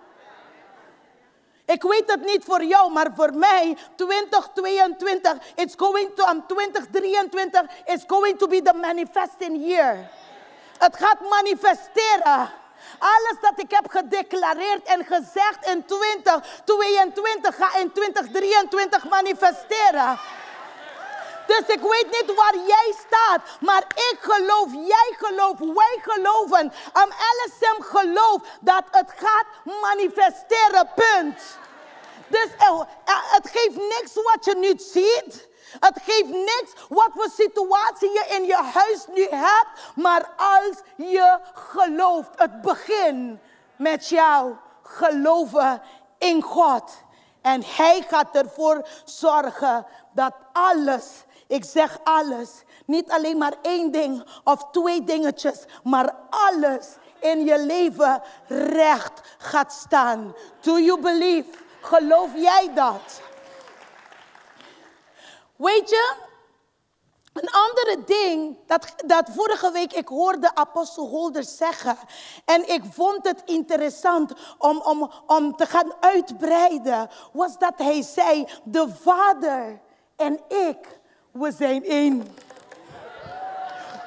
Ik 1.65 1.81
weet 1.81 2.11
het 2.11 2.25
niet 2.25 2.43
voor 2.43 2.63
jou, 2.63 2.91
maar 2.91 3.07
voor 3.15 3.33
mij 3.33 3.77
2022, 3.95 5.33
it's 5.55 5.73
going 5.77 6.09
to, 6.15 6.29
um, 6.29 6.43
2023 6.47 7.61
is 7.85 8.03
going 8.07 8.37
to 8.37 8.47
be 8.47 8.61
the 8.61 8.73
manifesting 8.73 9.65
year. 9.67 10.09
Het 10.77 10.95
gaat 10.97 11.19
manifesteren. 11.29 12.51
Alles 12.99 13.35
dat 13.41 13.53
ik 13.55 13.71
heb 13.71 13.89
gedeclareerd 13.89 14.83
en 14.83 15.05
gezegd 15.05 15.67
in 15.67 15.85
2022 15.85 17.55
ga 17.55 17.77
in 17.77 17.91
2023 17.91 19.09
manifesteren. 19.09 20.19
Dus 21.47 21.75
ik 21.75 21.81
weet 21.81 22.07
niet 22.11 22.35
waar 22.35 22.55
jij 22.67 22.93
staat, 23.07 23.41
maar 23.59 23.83
ik 23.87 24.17
geloof, 24.19 24.71
jij 24.71 25.15
gelooft, 25.17 25.59
wij 25.59 25.97
geloven. 26.01 26.73
Am 26.93 27.09
LSM 27.09 27.81
gelooft 27.81 28.45
dat 28.61 28.83
het 28.91 29.13
gaat 29.15 29.45
manifesteren, 29.81 30.89
punt. 30.95 31.57
Dus 32.27 32.47
uh, 32.59 32.81
het 33.05 33.49
geeft 33.49 33.75
niks 33.75 34.13
wat 34.13 34.45
je 34.45 34.55
nu 34.55 34.73
ziet. 34.77 35.47
Het 35.79 35.99
geeft 36.03 36.29
niks 36.29 36.73
wat 36.89 37.09
voor 37.13 37.29
situatie 37.29 38.11
je 38.11 38.25
in 38.37 38.43
je 38.43 38.55
huis 38.73 39.05
nu 39.13 39.27
hebt. 39.29 39.95
Maar 39.95 40.29
als 40.37 40.77
je 40.95 41.39
gelooft, 41.53 42.29
het 42.35 42.61
begint 42.61 43.39
met 43.75 44.09
jou 44.09 44.55
geloven 44.83 45.81
in 46.17 46.41
God. 46.41 46.91
En 47.41 47.63
Hij 47.65 48.05
gaat 48.07 48.35
ervoor 48.35 48.87
zorgen 49.05 49.85
dat 50.13 50.33
alles, 50.53 51.05
ik 51.47 51.63
zeg 51.63 51.99
alles, 52.03 52.49
niet 52.85 53.11
alleen 53.11 53.37
maar 53.37 53.53
één 53.61 53.91
ding 53.91 54.25
of 54.43 54.65
twee 54.71 55.03
dingetjes, 55.03 55.63
maar 55.83 56.15
alles 56.29 56.87
in 57.19 57.45
je 57.45 57.65
leven 57.65 58.21
recht 58.47 59.21
gaat 59.37 59.73
staan. 59.73 60.35
Do 60.61 60.79
you 60.79 60.99
believe? 60.99 61.49
Geloof 61.81 62.29
jij 62.35 62.71
dat? 62.73 63.21
Weet 65.55 65.89
je, 65.89 66.13
een 67.33 67.49
andere 67.51 68.03
ding 68.05 68.57
dat, 68.65 68.93
dat 69.05 69.29
vorige 69.35 69.71
week 69.71 69.93
ik 69.93 70.07
hoorde 70.07 70.55
apostel 70.55 71.07
Holder 71.07 71.43
zeggen. 71.43 71.97
En 72.45 72.69
ik 72.69 72.81
vond 72.91 73.27
het 73.27 73.41
interessant 73.45 74.33
om, 74.57 74.81
om, 74.81 75.11
om 75.25 75.55
te 75.55 75.65
gaan 75.65 75.93
uitbreiden. 75.99 77.09
Was 77.33 77.57
dat 77.57 77.73
hij 77.77 78.01
zei, 78.01 78.47
de 78.63 78.87
vader 79.01 79.81
en 80.15 80.39
ik, 80.47 80.99
we 81.35 81.51
zijn 81.51 81.83
één. 81.83 82.37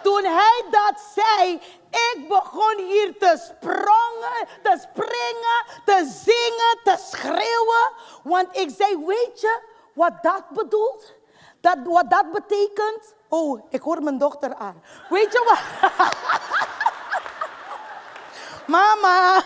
Toen 0.03 0.25
hij 0.25 0.65
dat 0.71 1.01
zei, 1.15 1.61
ik 1.91 2.25
begon 2.29 2.77
hier 2.77 3.19
te 3.19 3.49
sprongen, 3.49 4.49
te 4.63 4.87
springen, 4.91 5.65
te 5.85 6.21
zingen, 6.25 6.79
te 6.85 7.05
schreeuwen. 7.11 7.93
Want 8.23 8.57
ik 8.57 8.71
zei, 8.79 9.05
weet 9.07 9.41
je 9.41 9.61
wat 9.93 10.13
dat 10.23 10.49
bedoelt? 10.49 11.15
Dat, 11.61 11.77
wat 11.85 12.11
dat 12.11 12.33
betekent? 12.33 13.15
Oh, 13.29 13.63
ik 13.71 13.81
hoor 13.81 14.03
mijn 14.03 14.19
dochter 14.19 14.55
aan. 14.55 14.83
Weet 15.09 15.33
je 15.33 15.43
wat? 15.45 15.91
Mama. 18.77 19.35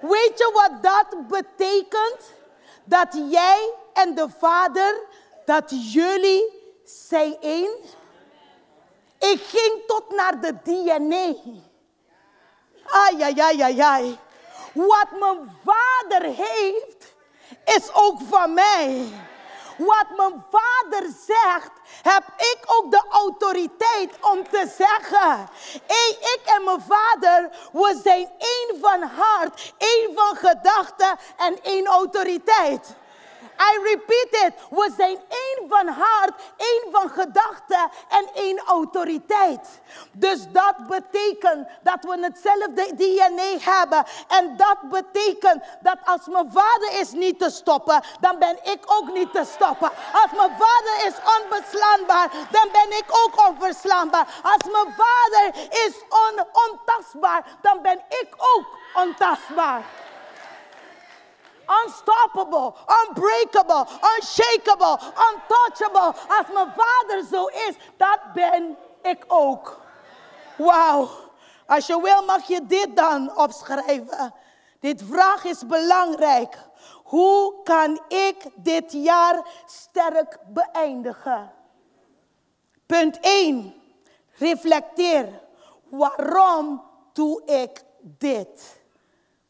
Weet 0.00 0.38
je 0.38 0.50
wat 0.52 0.82
dat 0.82 1.26
betekent? 1.28 2.32
Dat 2.84 3.08
jij 3.30 3.74
en 3.94 4.14
de 4.14 4.28
vader, 4.38 5.00
dat 5.44 5.92
jullie 5.92 6.62
zijn 6.84 7.36
één. 7.40 7.76
Ik 9.18 9.40
ging 9.42 9.82
tot 9.86 10.10
naar 10.10 10.40
de 10.40 10.54
DNA. 10.62 11.34
Ai, 12.84 13.22
ai, 13.22 13.40
ai, 13.40 13.60
ai, 13.60 13.80
ai. 13.80 14.18
Wat 14.72 15.06
mijn 15.20 15.58
vader 15.64 16.22
heeft, 16.22 17.14
is 17.64 17.94
ook 17.94 18.18
van 18.28 18.54
mij. 18.54 19.08
Wat 19.76 20.06
mijn 20.16 20.44
vader 20.50 21.08
zegt, 21.26 21.70
heb 22.02 22.24
ik 22.36 22.58
ook 22.66 22.90
de 22.90 23.02
autoriteit 23.10 24.10
om 24.20 24.48
te 24.48 24.72
zeggen. 24.76 25.48
Ik 25.86 26.40
en 26.44 26.64
mijn 26.64 26.80
vader, 26.88 27.50
we 27.72 28.00
zijn 28.02 28.30
één 28.38 28.80
van 28.80 29.02
hart, 29.02 29.74
één 29.78 30.14
van 30.14 30.36
gedachten 30.36 31.18
en 31.36 31.62
één 31.62 31.86
autoriteit. 31.86 32.94
I 33.58 33.78
repeat 33.82 34.46
it. 34.46 34.54
We 34.70 34.92
zijn 34.96 35.18
één 35.28 35.68
van 35.68 35.88
hart, 35.88 36.32
één 36.56 36.92
van 36.92 37.08
gedachten 37.10 37.90
en 38.08 38.28
één 38.34 38.58
autoriteit. 38.58 39.80
Dus 40.12 40.46
dat 40.48 40.74
betekent 40.88 41.68
dat 41.82 41.98
we 42.00 42.18
hetzelfde 42.20 42.94
DNA 42.94 43.72
hebben. 43.72 44.04
En 44.28 44.56
dat 44.56 44.78
betekent 44.90 45.64
dat 45.80 45.98
als 46.04 46.26
mijn 46.26 46.50
vader 46.52 47.00
is 47.00 47.10
niet 47.10 47.38
te 47.38 47.50
stoppen, 47.50 48.02
dan 48.20 48.38
ben 48.38 48.58
ik 48.62 48.80
ook 48.86 49.12
niet 49.12 49.32
te 49.32 49.44
stoppen. 49.54 49.90
Als 50.12 50.30
mijn 50.36 50.56
vader 50.58 51.06
is 51.06 51.14
onbeslaanbaar, 51.42 52.28
dan 52.50 52.68
ben 52.72 52.98
ik 52.98 53.04
ook 53.08 53.48
onverslaanbaar. 53.48 54.26
Als 54.42 54.72
mijn 54.72 54.94
vader 54.96 55.62
is 55.86 55.94
on, 56.08 56.46
ontastbaar, 56.70 57.44
dan 57.62 57.82
ben 57.82 57.98
ik 58.08 58.28
ook 58.38 58.66
ontastbaar 58.94 59.82
unstoppable, 61.66 62.74
unbreakable, 63.02 63.86
unshakable, 64.16 64.98
untouchable. 65.32 66.20
Als 66.28 66.46
mijn 66.52 66.72
vader 66.76 67.24
zo 67.30 67.46
is, 67.46 67.76
dat 67.96 68.18
ben 68.34 68.76
ik 69.02 69.24
ook. 69.28 69.80
Wauw. 70.56 71.08
Als 71.66 71.86
je 71.86 72.00
wil 72.00 72.24
mag 72.24 72.46
je 72.46 72.66
dit 72.66 72.96
dan 72.96 73.36
opschrijven. 73.36 74.34
Dit 74.80 75.02
vraag 75.10 75.44
is 75.44 75.66
belangrijk. 75.66 76.58
Hoe 77.04 77.62
kan 77.62 78.00
ik 78.08 78.46
dit 78.54 78.92
jaar 78.92 79.46
sterk 79.66 80.38
beëindigen? 80.46 81.52
Punt 82.86 83.18
1. 83.20 83.74
Reflecteer. 84.38 85.42
Waarom 85.88 86.82
doe 87.12 87.44
ik 87.44 87.84
dit? 88.00 88.82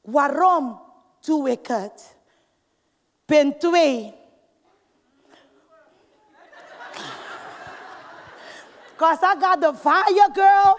Waarom 0.00 0.83
doe 1.24 1.50
ik 1.50 1.66
het. 1.66 2.16
Punt 3.24 3.60
2. 3.60 4.14
Cause 8.96 9.22
I 9.22 9.34
got 9.40 9.60
the 9.60 9.74
fire, 9.74 10.28
girl. 10.32 10.78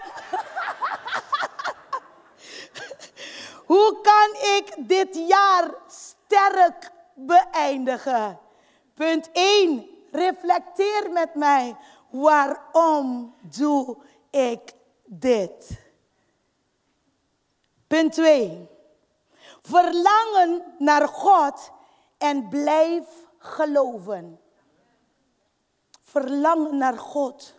Hoe 3.66 4.00
kan 4.00 4.34
ik 4.56 4.88
dit 4.88 5.28
jaar 5.28 5.74
sterk 5.86 6.90
beëindigen? 7.14 8.38
Punt 8.94 9.30
1. 9.32 9.86
Reflecteer 10.12 11.10
met 11.10 11.34
mij. 11.34 11.76
Waarom 12.10 13.34
doe 13.40 13.96
ik 14.30 14.72
dit? 15.04 15.78
Punt 17.86 18.12
2. 18.12 18.75
Verlangen 19.66 20.62
naar 20.78 21.08
God 21.08 21.70
en 22.18 22.48
blijf 22.48 23.26
geloven. 23.38 24.40
Verlangen 26.00 26.76
naar 26.76 26.98
God. 26.98 27.54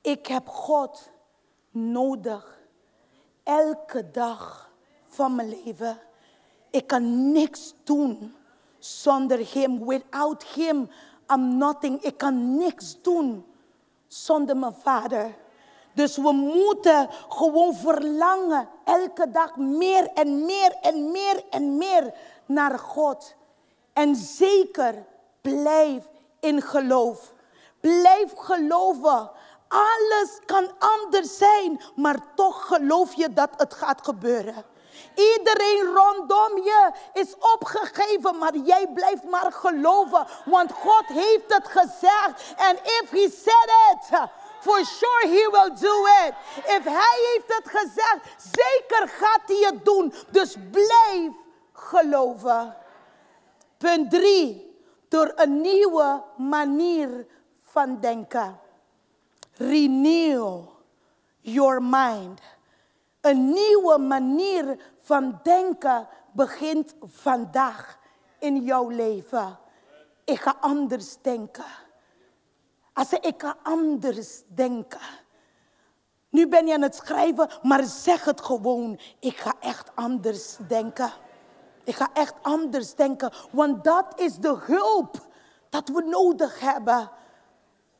Ik 0.00 0.26
heb 0.26 0.48
God 0.48 1.10
nodig. 1.70 2.58
Elke 3.42 4.10
dag 4.10 4.70
van 5.04 5.34
mijn 5.34 5.48
leven. 5.48 5.98
Ik 6.70 6.86
kan 6.86 7.32
niks 7.32 7.74
doen 7.84 8.34
zonder 8.78 9.52
Hem. 9.52 9.86
Without 9.86 10.44
Him, 10.44 10.90
I'm 11.32 11.56
nothing. 11.56 12.02
Ik 12.02 12.16
kan 12.16 12.56
niks 12.56 13.02
doen 13.02 13.46
zonder 14.06 14.56
mijn 14.56 14.74
Vader. 14.74 15.34
Dus 15.94 16.16
we 16.16 16.32
moeten 16.32 17.08
gewoon 17.28 17.74
verlangen 17.74 18.68
elke 18.84 19.30
dag 19.30 19.56
meer 19.56 20.10
en 20.14 20.44
meer 20.44 20.76
en 20.80 21.10
meer 21.10 21.44
en 21.50 21.76
meer 21.76 22.14
naar 22.46 22.78
God. 22.78 23.34
En 23.92 24.14
zeker 24.16 25.04
blijf 25.40 26.04
in 26.40 26.62
geloof. 26.62 27.32
Blijf 27.80 28.32
geloven. 28.36 29.30
Alles 29.68 30.38
kan 30.46 30.70
anders 30.78 31.36
zijn, 31.36 31.80
maar 31.94 32.34
toch 32.34 32.66
geloof 32.66 33.14
je 33.14 33.32
dat 33.32 33.50
het 33.56 33.74
gaat 33.74 34.04
gebeuren. 34.04 34.64
Iedereen 35.14 35.84
rondom 35.94 36.56
je 36.64 36.90
is 37.12 37.34
opgegeven, 37.54 38.38
maar 38.38 38.56
jij 38.56 38.88
blijft 38.94 39.24
maar 39.24 39.52
geloven, 39.52 40.26
want 40.44 40.72
God 40.72 41.04
heeft 41.06 41.54
het 41.54 41.68
gezegd. 41.68 42.54
En 42.56 42.76
if 42.76 43.10
he 43.10 43.28
said 43.30 43.70
it, 43.92 44.28
For 44.64 44.84
sure 44.84 45.28
he 45.28 45.44
will 45.50 45.72
do 45.76 45.94
it. 46.24 46.34
If 46.56 46.84
hij 46.84 47.18
heeft 47.32 47.54
het 47.56 47.68
gezegd, 47.68 48.20
zeker 48.38 49.08
gaat 49.08 49.42
hij 49.46 49.60
het 49.60 49.84
doen. 49.84 50.12
Dus 50.30 50.56
blijf 50.70 51.32
geloven. 51.72 52.76
Punt 53.78 54.10
3. 54.10 54.76
Door 55.08 55.32
een 55.34 55.60
nieuwe 55.60 56.22
manier 56.36 57.26
van 57.62 58.00
denken. 58.00 58.58
Renew 59.52 60.60
your 61.40 61.82
mind. 61.82 62.40
Een 63.20 63.52
nieuwe 63.52 63.98
manier 63.98 64.76
van 65.00 65.40
denken 65.42 66.08
begint 66.32 66.94
vandaag 67.02 67.98
in 68.38 68.62
jouw 68.62 68.88
leven. 68.88 69.58
Ik 70.24 70.40
ga 70.40 70.56
anders 70.60 71.16
denken. 71.22 71.83
Als 72.94 73.12
ik 73.12 73.34
ga 73.36 73.56
anders 73.62 74.42
denken. 74.46 75.00
Nu 76.28 76.48
ben 76.48 76.66
je 76.66 76.74
aan 76.74 76.82
het 76.82 76.94
schrijven, 76.94 77.50
maar 77.62 77.84
zeg 77.84 78.24
het 78.24 78.40
gewoon. 78.40 79.00
Ik 79.20 79.36
ga 79.36 79.54
echt 79.60 79.90
anders 79.94 80.56
denken. 80.68 81.12
Ik 81.84 81.94
ga 81.94 82.10
echt 82.12 82.34
anders 82.42 82.94
denken, 82.94 83.32
want 83.50 83.84
dat 83.84 84.20
is 84.20 84.36
de 84.36 84.58
hulp 84.60 85.26
dat 85.68 85.88
we 85.88 86.02
nodig 86.02 86.60
hebben 86.60 87.10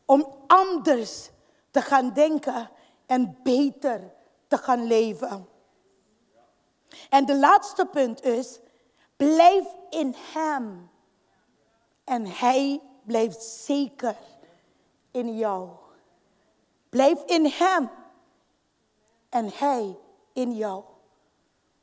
om 0.04 0.34
anders 0.46 1.30
te 1.70 1.80
gaan 1.80 2.12
denken 2.12 2.70
en 3.06 3.38
beter 3.42 4.12
te 4.48 4.58
gaan 4.58 4.86
leven. 4.86 5.48
En 7.08 7.26
de 7.26 7.36
laatste 7.36 7.86
punt 7.86 8.22
is, 8.22 8.60
blijf 9.16 9.64
in 9.90 10.14
Hem. 10.32 10.90
En 12.04 12.26
Hij 12.26 12.80
blijft 13.04 13.42
zeker 13.42 14.16
in 15.14 15.36
jou. 15.36 15.68
Blijf 16.88 17.22
in 17.26 17.46
Hem. 17.46 17.90
En 19.28 19.50
Hij 19.54 19.98
in 20.32 20.52
jou. 20.52 20.82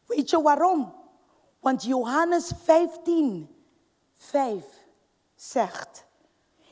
Weet 0.06 0.30
je 0.30 0.42
waarom? 0.42 0.94
Want 1.60 1.84
Johannes 1.84 2.52
15, 2.64 3.56
5 4.18 4.66
zegt: 5.36 6.06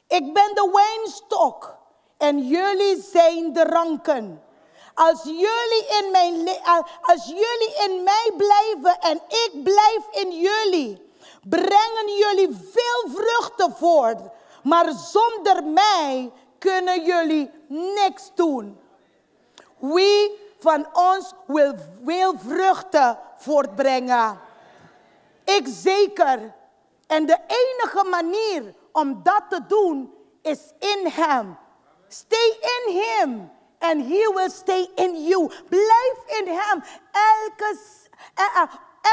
Ik 0.07 0.33
ben 0.33 0.55
de 0.55 0.69
wijnstok 0.73 1.77
en 2.17 2.47
jullie 2.47 3.01
zijn 3.01 3.53
de 3.53 3.63
ranken. 3.63 4.43
Als 4.93 5.23
jullie, 5.23 5.85
in 6.01 6.11
mijn, 6.11 6.59
als 7.01 7.25
jullie 7.25 7.73
in 7.85 8.03
mij 8.03 8.31
blijven 8.37 8.99
en 8.99 9.21
ik 9.27 9.63
blijf 9.63 10.23
in 10.23 10.31
jullie, 10.31 11.11
brengen 11.49 12.17
jullie 12.17 12.49
veel 12.71 13.11
vruchten 13.13 13.75
voort. 13.75 14.19
Maar 14.63 14.91
zonder 14.91 15.63
mij 15.63 16.31
kunnen 16.59 17.05
jullie 17.05 17.51
niks 17.67 18.31
doen. 18.35 18.79
Wie 19.77 20.39
van 20.59 20.87
ons 20.93 21.33
wil 21.47 21.73
veel 22.03 22.33
vruchten 22.37 23.19
voortbrengen? 23.37 24.39
Ik 25.43 25.63
zeker. 25.65 26.53
En 27.07 27.25
de 27.25 27.37
enige 27.47 28.07
manier 28.09 28.73
om 28.91 29.23
dat 29.23 29.43
te 29.49 29.65
doen 29.67 30.13
is 30.41 30.59
in 30.79 31.07
Hem. 31.11 31.57
Stay 32.07 32.57
in 32.61 32.93
Him. 32.93 33.51
And 33.79 34.01
He 34.01 34.31
will 34.33 34.49
stay 34.49 34.89
in 34.95 35.23
you. 35.23 35.47
Blijf 35.69 36.39
in 36.39 36.47
Hem. 36.47 36.83
Elke, 37.11 37.77
uh, 38.39 38.63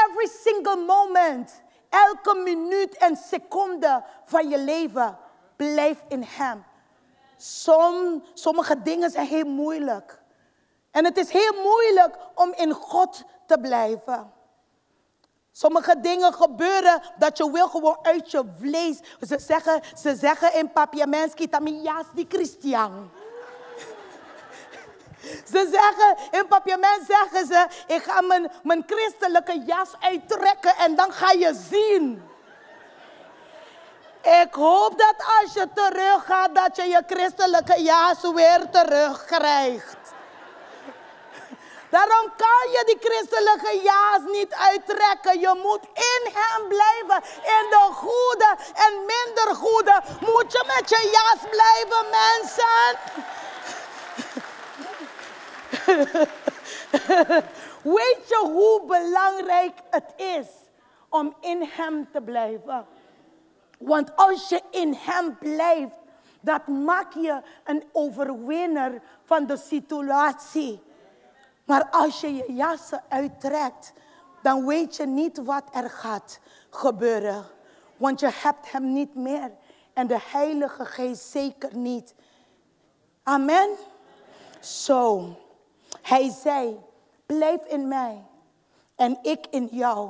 every 0.05 0.27
single 0.27 0.75
moment. 0.75 1.61
Elke 1.89 2.35
minuut 2.35 2.97
en 2.97 3.15
seconde 3.15 4.03
van 4.25 4.49
je 4.49 4.59
leven. 4.59 5.17
Blijf 5.55 6.03
in 6.07 6.23
Hem. 6.27 6.65
Som, 7.37 8.23
sommige 8.33 8.81
dingen 8.81 9.09
zijn 9.09 9.27
heel 9.27 9.45
moeilijk. 9.45 10.21
En 10.91 11.05
het 11.05 11.17
is 11.17 11.29
heel 11.29 11.53
moeilijk 11.63 12.17
om 12.35 12.53
in 12.55 12.71
God 12.71 13.23
te 13.45 13.57
blijven. 13.59 14.31
Sommige 15.51 15.99
dingen 15.99 16.33
gebeuren 16.33 17.01
dat 17.17 17.37
je 17.37 17.51
wil 17.51 17.67
gewoon 17.67 17.97
uit 18.01 18.31
je 18.31 18.43
vlees. 18.59 18.99
Ze 19.27 19.39
zeggen, 19.39 19.81
ze 19.95 20.15
zeggen 20.15 20.53
in 20.53 20.71
Papiamenski, 20.71 21.49
Tamias 21.49 22.05
die 22.13 22.25
Christian. 22.29 23.09
Ze 25.51 25.69
zeggen, 25.71 26.39
in 26.39 26.47
papiament 26.47 27.03
zeggen 27.07 27.47
ze, 27.47 27.67
ik 27.87 28.03
ga 28.03 28.21
mijn, 28.21 28.51
mijn 28.63 28.83
christelijke 28.87 29.63
jas 29.65 29.89
uittrekken 29.99 30.75
en 30.75 30.95
dan 30.95 31.11
ga 31.11 31.31
je 31.31 31.53
zien. 31.69 32.23
Ik 34.21 34.53
hoop 34.53 34.97
dat 34.97 35.15
als 35.41 35.53
je 35.53 35.67
terug 35.73 36.25
gaat, 36.25 36.55
dat 36.55 36.75
je 36.75 36.83
je 36.83 37.03
christelijke 37.07 37.81
jas 37.81 38.21
weer 38.33 38.69
terugkrijgt. 38.71 39.97
Daarom 41.89 42.33
kan 42.35 42.71
je 42.71 42.83
die 42.85 43.09
christelijke 43.09 43.81
ja's 43.83 44.21
niet 44.31 44.53
uittrekken. 44.53 45.39
Je 45.39 45.59
moet 45.63 45.83
in 45.93 46.31
hem 46.33 46.67
blijven. 46.67 47.29
In 47.43 47.69
de 47.69 47.89
goede 47.93 48.55
en 48.73 48.93
minder 48.93 49.55
goede 49.55 50.01
moet 50.19 50.51
je 50.51 50.63
met 50.75 50.89
je 50.89 51.09
jas 51.11 51.49
blijven, 51.49 52.05
mensen. 52.09 52.97
Weet 57.81 58.27
je 58.27 58.39
hoe 58.43 58.81
belangrijk 58.85 59.77
het 59.89 60.13
is 60.15 60.47
om 61.09 61.35
in 61.41 61.69
hem 61.71 62.09
te 62.11 62.21
blijven? 62.21 62.87
Want 63.77 64.15
als 64.15 64.49
je 64.49 64.61
in 64.71 64.93
hem 64.93 65.37
blijft, 65.37 65.95
dat 66.41 66.67
maakt 66.67 67.13
je 67.13 67.41
een 67.63 67.83
overwinner 67.91 69.01
van 69.23 69.45
de 69.45 69.57
situatie. 69.57 70.81
Maar 71.65 71.89
als 71.89 72.21
je 72.21 72.35
je 72.35 72.53
jassen 72.53 73.03
uittrekt, 73.09 73.93
dan 74.41 74.65
weet 74.65 74.95
je 74.95 75.05
niet 75.05 75.37
wat 75.37 75.63
er 75.73 75.89
gaat 75.89 76.39
gebeuren. 76.69 77.45
Want 77.97 78.19
je 78.19 78.29
hebt 78.33 78.71
hem 78.71 78.93
niet 78.93 79.15
meer. 79.15 79.51
En 79.93 80.07
de 80.07 80.19
Heilige 80.31 80.85
Geest 80.85 81.29
zeker 81.29 81.75
niet. 81.75 82.15
Amen. 83.23 83.69
Zo. 84.59 85.35
hij 86.01 86.29
zei, 86.29 86.79
blijf 87.25 87.65
in 87.65 87.87
mij 87.87 88.25
en 88.95 89.19
ik 89.21 89.47
in 89.49 89.67
jou. 89.71 90.09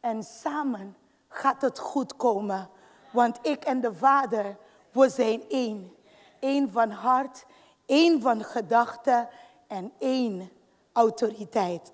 En 0.00 0.22
samen 0.22 0.96
gaat 1.28 1.62
het 1.62 1.78
goed 1.78 2.16
komen. 2.16 2.68
Want 3.12 3.38
ik 3.42 3.64
en 3.64 3.80
de 3.80 3.94
Vader, 3.94 4.56
we 4.90 5.08
zijn 5.08 5.42
één. 5.48 5.96
Eén 6.40 6.70
van 6.70 6.90
hart, 6.90 7.44
één 7.86 8.20
van 8.20 8.44
gedachten 8.44 9.28
en 9.66 9.92
één 9.98 10.50
autoriteit. 10.92 11.92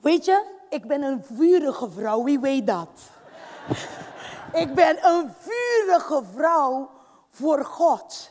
Weet 0.00 0.24
je, 0.24 0.44
ik 0.68 0.86
ben 0.86 1.02
een 1.02 1.24
vurige 1.24 1.90
vrouw, 1.90 2.24
wie 2.24 2.40
weet 2.40 2.66
dat? 2.66 2.90
ik 4.62 4.74
ben 4.74 5.06
een 5.06 5.32
vurige 5.38 6.22
vrouw 6.34 6.90
voor 7.30 7.64
God. 7.64 8.30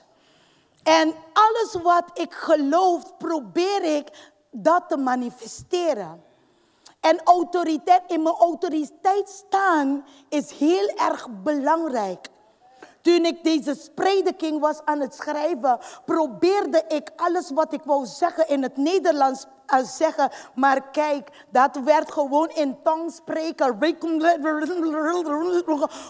En 0.84 1.14
alles 1.34 1.78
wat 1.84 2.04
ik 2.14 2.34
geloof, 2.34 3.18
probeer 3.18 3.84
ik 3.84 4.34
dat 4.52 4.84
te 4.88 4.98
manifesteren. 4.98 6.24
En 7.08 7.22
autoriteit, 7.24 8.02
in 8.08 8.22
mijn 8.22 8.36
autoriteit 8.36 9.30
staan 9.30 10.06
is 10.30 10.52
heel 10.52 10.88
erg 10.88 11.28
belangrijk. 11.44 12.28
Toen 13.02 13.26
ik 13.26 13.44
deze 13.44 13.92
prediking 13.96 14.60
was 14.60 14.82
aan 14.86 15.00
het 15.00 15.14
schrijven, 15.14 15.80
probeerde 16.06 16.84
ik 16.88 17.12
alles 17.16 17.52
wat 17.52 17.74
ik 17.74 17.82
wou 17.84 18.06
zeggen 18.06 18.50
in 18.50 18.64
het 18.64 18.78
Nederlands 18.78 19.46
uh, 19.74 19.84
zeggen. 19.84 20.30
Maar 20.56 20.90
kijk, 20.92 21.46
dat 21.50 21.80
werd 21.84 22.12
gewoon 22.12 22.50
in 22.50 22.78
tong 22.84 23.12
spreken. 23.12 23.80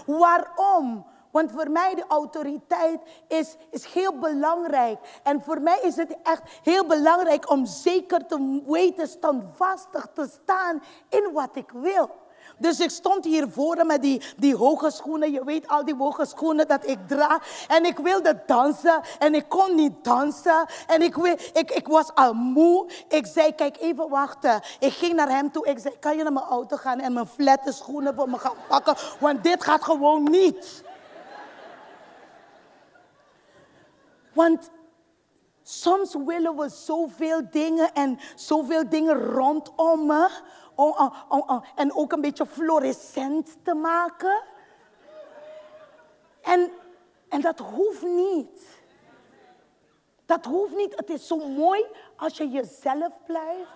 Waarom? 0.05 1.05
Want 1.37 1.51
voor 1.51 1.71
mij 1.71 1.95
de 1.95 2.05
autoriteit 2.07 2.99
is, 3.27 3.55
is 3.71 3.85
heel 3.85 4.19
belangrijk. 4.19 4.99
En 5.23 5.41
voor 5.43 5.61
mij 5.61 5.79
is 5.81 5.95
het 5.95 6.17
echt 6.23 6.41
heel 6.63 6.85
belangrijk 6.85 7.49
om 7.49 7.65
zeker 7.65 8.25
te 8.25 8.61
weten, 8.65 9.07
standvastig 9.07 10.07
te 10.13 10.29
staan 10.43 10.83
in 11.09 11.29
wat 11.33 11.49
ik 11.53 11.71
wil. 11.73 12.09
Dus 12.57 12.79
ik 12.79 12.89
stond 12.89 13.25
hier 13.25 13.49
voor 13.49 13.85
met 13.85 14.01
die, 14.01 14.21
die 14.37 14.55
hoge 14.55 14.91
schoenen. 14.91 15.31
Je 15.31 15.43
weet 15.43 15.67
al 15.67 15.85
die 15.85 15.95
hoge 15.95 16.25
schoenen 16.25 16.67
dat 16.67 16.87
ik 16.87 17.07
draag. 17.07 17.65
En 17.67 17.85
ik 17.85 17.97
wilde 17.97 18.43
dansen 18.45 19.01
en 19.19 19.35
ik 19.35 19.49
kon 19.49 19.75
niet 19.75 20.03
dansen. 20.03 20.65
En 20.87 21.01
ik, 21.01 21.17
ik, 21.53 21.71
ik 21.71 21.87
was 21.87 22.13
al 22.15 22.33
moe. 22.33 22.89
Ik 23.07 23.25
zei, 23.25 23.55
kijk 23.55 23.77
even 23.77 24.09
wachten. 24.09 24.61
Ik 24.79 24.93
ging 24.93 25.13
naar 25.13 25.29
hem 25.29 25.51
toe. 25.51 25.67
Ik 25.67 25.79
zei, 25.79 25.99
kan 25.99 26.17
je 26.17 26.23
naar 26.23 26.33
mijn 26.33 26.45
auto 26.45 26.77
gaan 26.77 26.99
en 26.99 27.13
mijn 27.13 27.27
flatte 27.27 27.71
schoenen 27.71 28.15
voor 28.15 28.29
me 28.29 28.37
gaan 28.37 28.55
pakken? 28.67 28.95
Want 29.19 29.43
dit 29.43 29.63
gaat 29.63 29.83
gewoon 29.83 30.23
niet. 30.23 30.85
Want 34.37 34.69
soms 35.63 36.15
willen 36.25 36.55
we 36.55 36.69
zoveel 36.69 37.41
dingen 37.49 37.93
en 37.93 38.19
zoveel 38.35 38.89
dingen 38.89 39.15
rondom 39.15 40.05
me 40.05 40.29
en 41.75 41.93
ook 41.93 42.11
een 42.11 42.21
beetje 42.21 42.45
fluorescent 42.45 43.57
te 43.63 43.73
maken. 43.73 44.43
En, 46.41 46.71
en 47.29 47.41
dat 47.41 47.59
hoeft 47.59 48.03
niet. 48.03 48.61
Dat 50.25 50.45
hoeft 50.45 50.75
niet. 50.75 50.95
Het 50.95 51.09
is 51.09 51.27
zo 51.27 51.37
mooi 51.37 51.85
als 52.15 52.37
je 52.37 52.49
jezelf 52.49 53.13
blijft. 53.25 53.69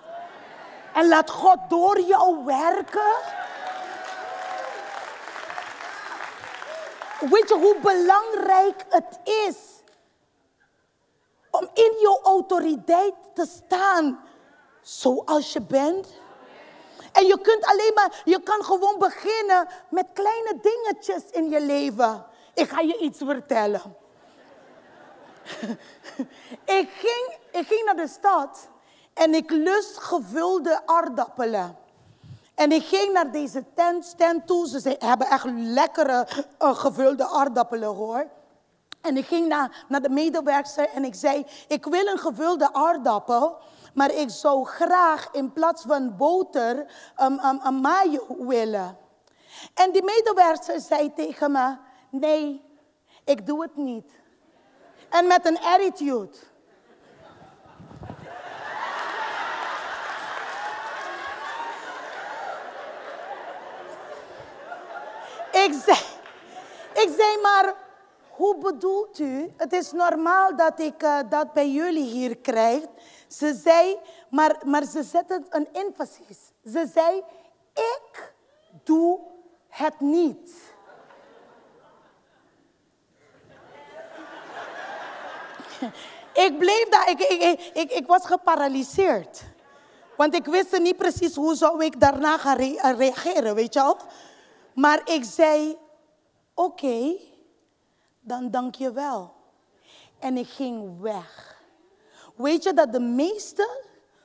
En 0.93 1.07
laat 1.07 1.29
God 1.29 1.57
door 1.69 1.99
jou 1.99 2.45
werken. 2.45 3.11
Weet 7.19 7.49
je 7.49 7.57
hoe 7.59 7.77
belangrijk 7.81 8.85
het 8.89 9.19
is 9.23 9.80
om 11.61 11.69
in 11.73 11.93
jouw 12.01 12.19
autoriteit 12.23 13.13
te 13.33 13.45
staan 13.55 14.19
zoals 14.81 15.53
je 15.53 15.61
bent? 15.61 16.07
En 17.11 17.25
je 17.25 17.41
kunt 17.41 17.65
alleen 17.65 17.91
maar, 17.95 18.21
je 18.25 18.41
kan 18.43 18.63
gewoon 18.63 18.99
beginnen 18.99 19.67
met 19.89 20.05
kleine 20.13 20.59
dingetjes 20.61 21.23
in 21.31 21.49
je 21.49 21.61
leven. 21.61 22.25
Ik 22.53 22.69
ga 22.69 22.79
je 22.79 22.97
iets 22.97 23.17
vertellen. 23.17 23.95
ik, 26.79 26.89
ging, 26.89 27.37
ik 27.51 27.67
ging 27.67 27.85
naar 27.85 27.95
de 27.95 28.07
stad 28.07 28.67
en 29.13 29.33
ik 29.33 29.49
lust 29.51 29.97
gevulde 29.97 30.81
aardappelen. 30.85 31.77
En 32.55 32.71
ik 32.71 32.83
ging 32.83 33.13
naar 33.13 33.31
deze 33.31 33.63
tent, 33.75 34.17
tent 34.17 34.47
toe. 34.47 34.67
Ze 34.67 34.95
hebben 34.99 35.27
echt 35.27 35.45
lekkere 35.55 36.27
uh, 36.59 36.75
gevulde 36.75 37.27
aardappelen 37.27 37.95
hoor. 37.95 38.27
En 39.01 39.17
ik 39.17 39.25
ging 39.25 39.47
naar, 39.47 39.85
naar 39.87 40.01
de 40.01 40.09
medewerker 40.09 40.89
en 40.89 41.03
ik 41.03 41.15
zei, 41.15 41.45
ik 41.67 41.85
wil 41.85 42.07
een 42.07 42.19
gevulde 42.19 42.73
aardappel. 42.73 43.57
Maar 43.93 44.11
ik 44.11 44.29
zou 44.29 44.65
graag 44.65 45.29
in 45.31 45.53
plaats 45.53 45.83
van 45.87 46.17
boter 46.17 46.77
um, 47.21 47.39
een 47.63 47.75
mayo 47.75 48.25
willen. 48.45 48.97
En 49.73 49.91
die 49.91 50.03
medewerker 50.03 50.79
zei 50.79 51.13
tegen 51.13 51.51
me, 51.51 51.75
nee, 52.09 52.63
ik 53.25 53.45
doe 53.45 53.61
het 53.61 53.75
niet. 53.75 54.11
En 55.09 55.27
met 55.27 55.45
een 55.45 55.59
attitude. 55.59 56.37
ik 65.51 65.73
zei, 65.85 65.97
ik 66.93 67.13
zei 67.17 67.41
maar, 67.41 67.73
hoe 68.41 68.57
bedoelt 68.57 69.19
u? 69.19 69.53
Het 69.57 69.73
is 69.73 69.91
normaal 69.91 70.55
dat 70.55 70.79
ik 70.79 71.03
uh, 71.03 71.19
dat 71.29 71.53
bij 71.53 71.69
jullie 71.69 72.03
hier 72.03 72.37
krijg. 72.37 72.83
Ze 73.27 73.59
zei, 73.63 73.97
maar, 74.29 74.57
maar 74.65 74.83
ze 74.83 75.03
zette 75.03 75.43
een 75.49 75.67
emphasis. 75.73 76.37
Ze 76.63 76.89
zei, 76.93 77.23
ik 77.73 78.33
doe 78.83 79.19
het 79.67 79.99
niet. 79.99 80.51
ik 86.45 86.57
bleef 86.57 86.89
daar, 86.89 87.09
ik, 87.09 87.19
ik, 87.19 87.71
ik, 87.73 87.91
ik, 87.91 88.07
was 88.07 88.25
geparalyseerd. 88.25 89.43
Want 90.17 90.35
ik 90.35 90.45
wist 90.45 90.79
niet 90.79 90.97
precies 90.97 91.35
hoe 91.35 91.55
zou 91.55 91.85
ik 91.85 91.99
daarna 91.99 92.37
gaan 92.37 92.57
reageren, 92.97 93.55
weet 93.55 93.73
je 93.73 93.79
wel. 93.79 93.97
Maar 94.73 95.01
ik 95.05 95.23
zei, 95.23 95.77
oké, 96.53 97.29
dan 98.21 98.51
dank 98.51 98.75
je 98.75 98.91
wel. 98.91 99.33
En 100.19 100.37
ik 100.37 100.47
ging 100.47 101.01
weg. 101.01 101.59
Weet 102.35 102.63
je 102.63 102.73
dat 102.73 102.91
de 102.91 102.99
meesten 102.99 103.69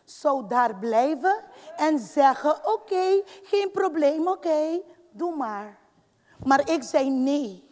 zou 0.05 0.49
daar 0.49 0.77
blijven 0.77 1.37
en 1.77 1.99
zeggen, 1.99 2.73
oké, 2.73 3.23
geen 3.43 3.71
probleem, 3.71 4.29
oké, 4.29 4.81
doe 5.11 5.37
maar. 5.37 5.79
Maar 6.45 6.71
ik 6.71 6.83
zei 6.83 7.11
nee. 7.11 7.65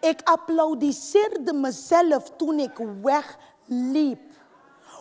Ik 0.00 0.20
applaudisseerde 0.24 1.52
mezelf 1.52 2.30
toen 2.36 2.58
ik 2.58 2.76
wegliep. 3.02 4.20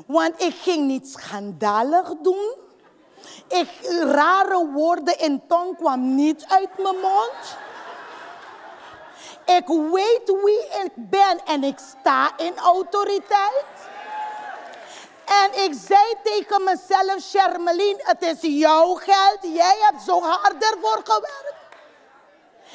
Want 0.07 0.41
ik 0.41 0.53
ging 0.53 0.87
niet 0.87 1.07
schandalig 1.07 2.13
doen. 2.21 2.55
Ik, 3.47 3.69
rare 4.01 4.71
woorden 4.73 5.19
in 5.19 5.47
tong 5.47 5.77
kwam 5.77 6.15
niet 6.15 6.45
uit 6.47 6.77
mijn 6.77 6.95
mond. 6.95 7.57
Ik 9.45 9.67
weet 9.67 10.41
wie 10.43 10.67
ik 10.83 10.91
ben 10.95 11.45
en 11.45 11.63
ik 11.63 11.79
sta 11.79 12.31
in 12.37 12.57
autoriteit. 12.57 13.65
En 15.25 15.63
ik 15.63 15.73
zei 15.87 16.15
tegen 16.23 16.63
mezelf, 16.63 17.21
Shermelien, 17.21 17.97
het 17.97 18.21
is 18.21 18.37
jouw 18.41 18.93
geld. 18.93 19.39
Jij 19.41 19.77
hebt 19.79 20.01
zo 20.01 20.21
hard 20.21 20.63
ervoor 20.63 21.01
gewerkt. 21.03 21.59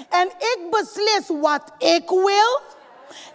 En 0.08 0.26
ik 0.26 0.58
beslis 0.70 1.26
wat 1.28 1.62
ik 1.78 2.08
wil. 2.08 2.60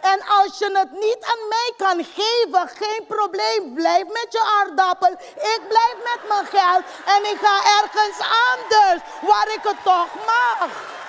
En 0.02 0.22
als 0.28 0.58
je 0.58 0.78
het 0.78 0.92
niet 0.92 1.18
aan 1.22 1.48
mij 1.48 1.74
kan 1.78 2.06
geven, 2.14 2.68
geen 2.68 3.06
probleem. 3.08 3.74
Blijf 3.74 4.04
met 4.04 4.28
je 4.30 4.42
aardappel. 4.60 5.12
Ik 5.36 5.62
blijf 5.68 5.96
met 6.04 6.28
mijn 6.28 6.46
geld. 6.46 6.84
En 7.06 7.32
ik 7.32 7.38
ga 7.42 7.82
ergens 7.82 8.20
anders 8.52 9.02
waar 9.22 9.48
ik 9.54 9.64
het 9.64 9.84
toch 9.84 10.14
mag. 10.26 11.01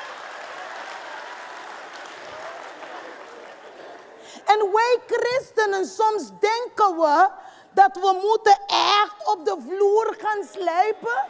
En 4.44 4.72
wij 4.72 4.98
christenen, 5.06 5.86
soms 5.86 6.30
denken 6.40 6.96
we 6.96 7.28
dat 7.70 7.96
we 7.96 8.18
moeten 8.22 8.58
echt 8.66 9.26
op 9.26 9.44
de 9.44 9.56
vloer 9.68 10.16
gaan 10.18 10.44
slijpen. 10.52 11.24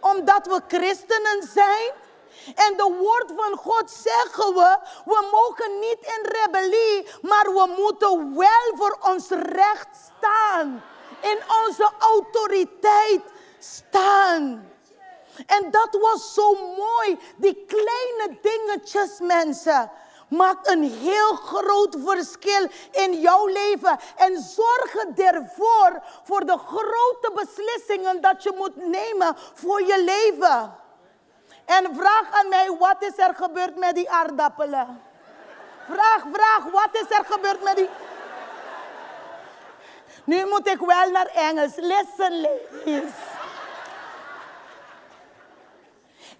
Omdat 0.00 0.46
we 0.46 0.60
christenen 0.68 1.48
zijn. 1.52 1.92
En 2.54 2.76
de 2.76 2.96
woord 2.98 3.32
van 3.36 3.56
God 3.56 3.90
zeggen 3.90 4.54
we, 4.54 4.78
we 5.04 5.28
mogen 5.32 5.78
niet 5.78 5.98
in 6.00 6.32
rebellie, 6.32 7.08
maar 7.22 7.44
we 7.44 7.74
moeten 7.78 8.36
wel 8.36 8.76
voor 8.76 8.98
ons 9.00 9.28
recht 9.30 9.88
staan. 10.16 10.82
In 11.20 11.38
onze 11.66 11.90
autoriteit 11.98 13.22
staan. 13.58 14.70
En 15.46 15.70
dat 15.70 16.00
was 16.00 16.34
zo 16.34 16.54
mooi, 16.54 17.18
die 17.36 17.64
kleine 17.66 18.38
dingetjes 18.42 19.18
mensen 19.20 19.90
maakt 20.30 20.70
een 20.70 20.82
heel 20.82 21.34
groot 21.34 21.96
verschil 22.04 22.68
in 22.90 23.20
jouw 23.20 23.46
leven. 23.46 23.98
En 24.16 24.38
zorgen 24.40 25.12
ervoor 25.16 26.02
voor 26.22 26.46
de 26.46 26.58
grote 26.66 27.30
beslissingen 27.34 28.20
dat 28.20 28.42
je 28.42 28.52
moet 28.56 28.76
nemen 28.76 29.36
voor 29.54 29.82
je 29.82 30.02
leven. 30.04 30.74
En 31.64 31.94
vraag 31.94 32.32
aan 32.32 32.48
mij, 32.48 32.76
wat 32.78 32.96
is 33.02 33.18
er 33.18 33.34
gebeurd 33.34 33.76
met 33.76 33.94
die 33.94 34.10
aardappelen? 34.10 35.02
Vraag, 35.90 36.24
vraag, 36.32 36.64
wat 36.72 36.88
is 36.92 37.16
er 37.18 37.24
gebeurd 37.24 37.62
met 37.62 37.76
die... 37.76 37.88
Nu 40.24 40.46
moet 40.46 40.68
ik 40.68 40.78
wel 40.78 41.10
naar 41.10 41.26
Engels. 41.26 41.76
Listen, 41.76 42.40
ladies. 42.40 43.12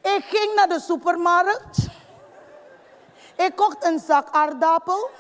Ik 0.03 0.25
ging 0.25 0.55
naar 0.55 0.69
de 0.69 0.81
supermarkt. 0.81 1.80
Ik 3.47 3.57
kocht 3.57 3.85
een 3.85 3.99
zak 3.99 4.29
aardappel, 4.31 5.11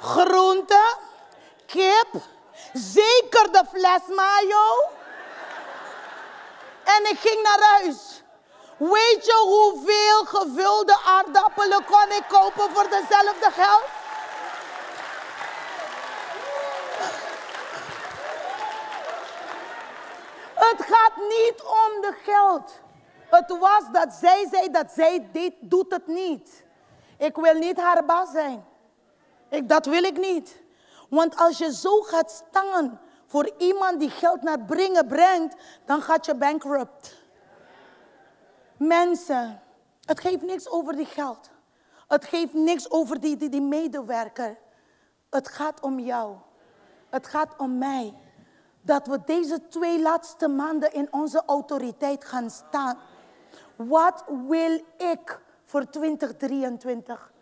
groente, 0.00 0.96
kip, 1.66 2.12
zeker 2.72 3.52
de 3.52 3.64
fles 3.72 4.16
mayo. 4.16 4.88
En 6.84 7.10
ik 7.10 7.18
ging 7.18 7.42
naar 7.42 7.60
huis. 7.60 8.22
Weet 8.76 9.26
je 9.26 9.34
hoeveel 9.42 10.24
gevulde 10.24 10.96
aardappelen 11.06 11.84
kon 11.84 12.10
ik 12.10 12.24
kopen 12.28 12.70
voor 12.74 12.88
dezelfde 12.88 13.50
geld? 13.50 13.84
Het 20.54 20.86
gaat 20.86 21.16
niet 21.16 21.62
om 21.62 22.00
de 22.00 22.14
geld. 22.22 22.80
Het 23.30 23.58
was 23.58 23.82
dat 23.92 24.12
zij 24.12 24.48
zei 24.50 24.70
dat 24.70 24.90
zij 24.94 25.28
dit 25.32 25.52
doet 25.60 25.92
het 25.92 26.06
niet. 26.06 26.63
Ik 27.18 27.36
wil 27.36 27.54
niet 27.54 27.80
haar 27.80 28.04
baas 28.04 28.30
zijn. 28.30 28.64
Ik, 29.48 29.68
dat 29.68 29.86
wil 29.86 30.02
ik 30.02 30.18
niet. 30.18 30.62
Want 31.08 31.36
als 31.36 31.58
je 31.58 31.74
zo 31.74 32.00
gaat 32.00 32.30
staan 32.30 33.00
voor 33.26 33.50
iemand 33.58 34.00
die 34.00 34.10
geld 34.10 34.42
naar 34.42 34.60
brengen 34.60 35.06
brengt, 35.06 35.54
dan 35.84 36.02
gaat 36.02 36.26
je 36.26 36.34
bankrupt. 36.34 37.16
Mensen, 38.76 39.62
het 40.04 40.20
geeft 40.20 40.42
niks 40.42 40.68
over 40.68 40.96
die 40.96 41.06
geld. 41.06 41.50
Het 42.08 42.24
geeft 42.24 42.52
niks 42.52 42.90
over 42.90 43.20
die, 43.20 43.36
die, 43.36 43.48
die 43.48 43.62
medewerker. 43.62 44.58
Het 45.30 45.48
gaat 45.48 45.80
om 45.80 45.98
jou. 45.98 46.36
Het 47.10 47.26
gaat 47.26 47.56
om 47.56 47.78
mij. 47.78 48.14
Dat 48.80 49.06
we 49.06 49.24
deze 49.24 49.68
twee 49.68 50.00
laatste 50.00 50.48
maanden 50.48 50.92
in 50.92 51.08
onze 51.10 51.42
autoriteit 51.46 52.24
gaan 52.24 52.50
staan. 52.50 52.98
Wat 53.76 54.24
wil 54.48 54.80
ik 54.96 55.40
voor 55.64 55.90
2023? 55.90 57.32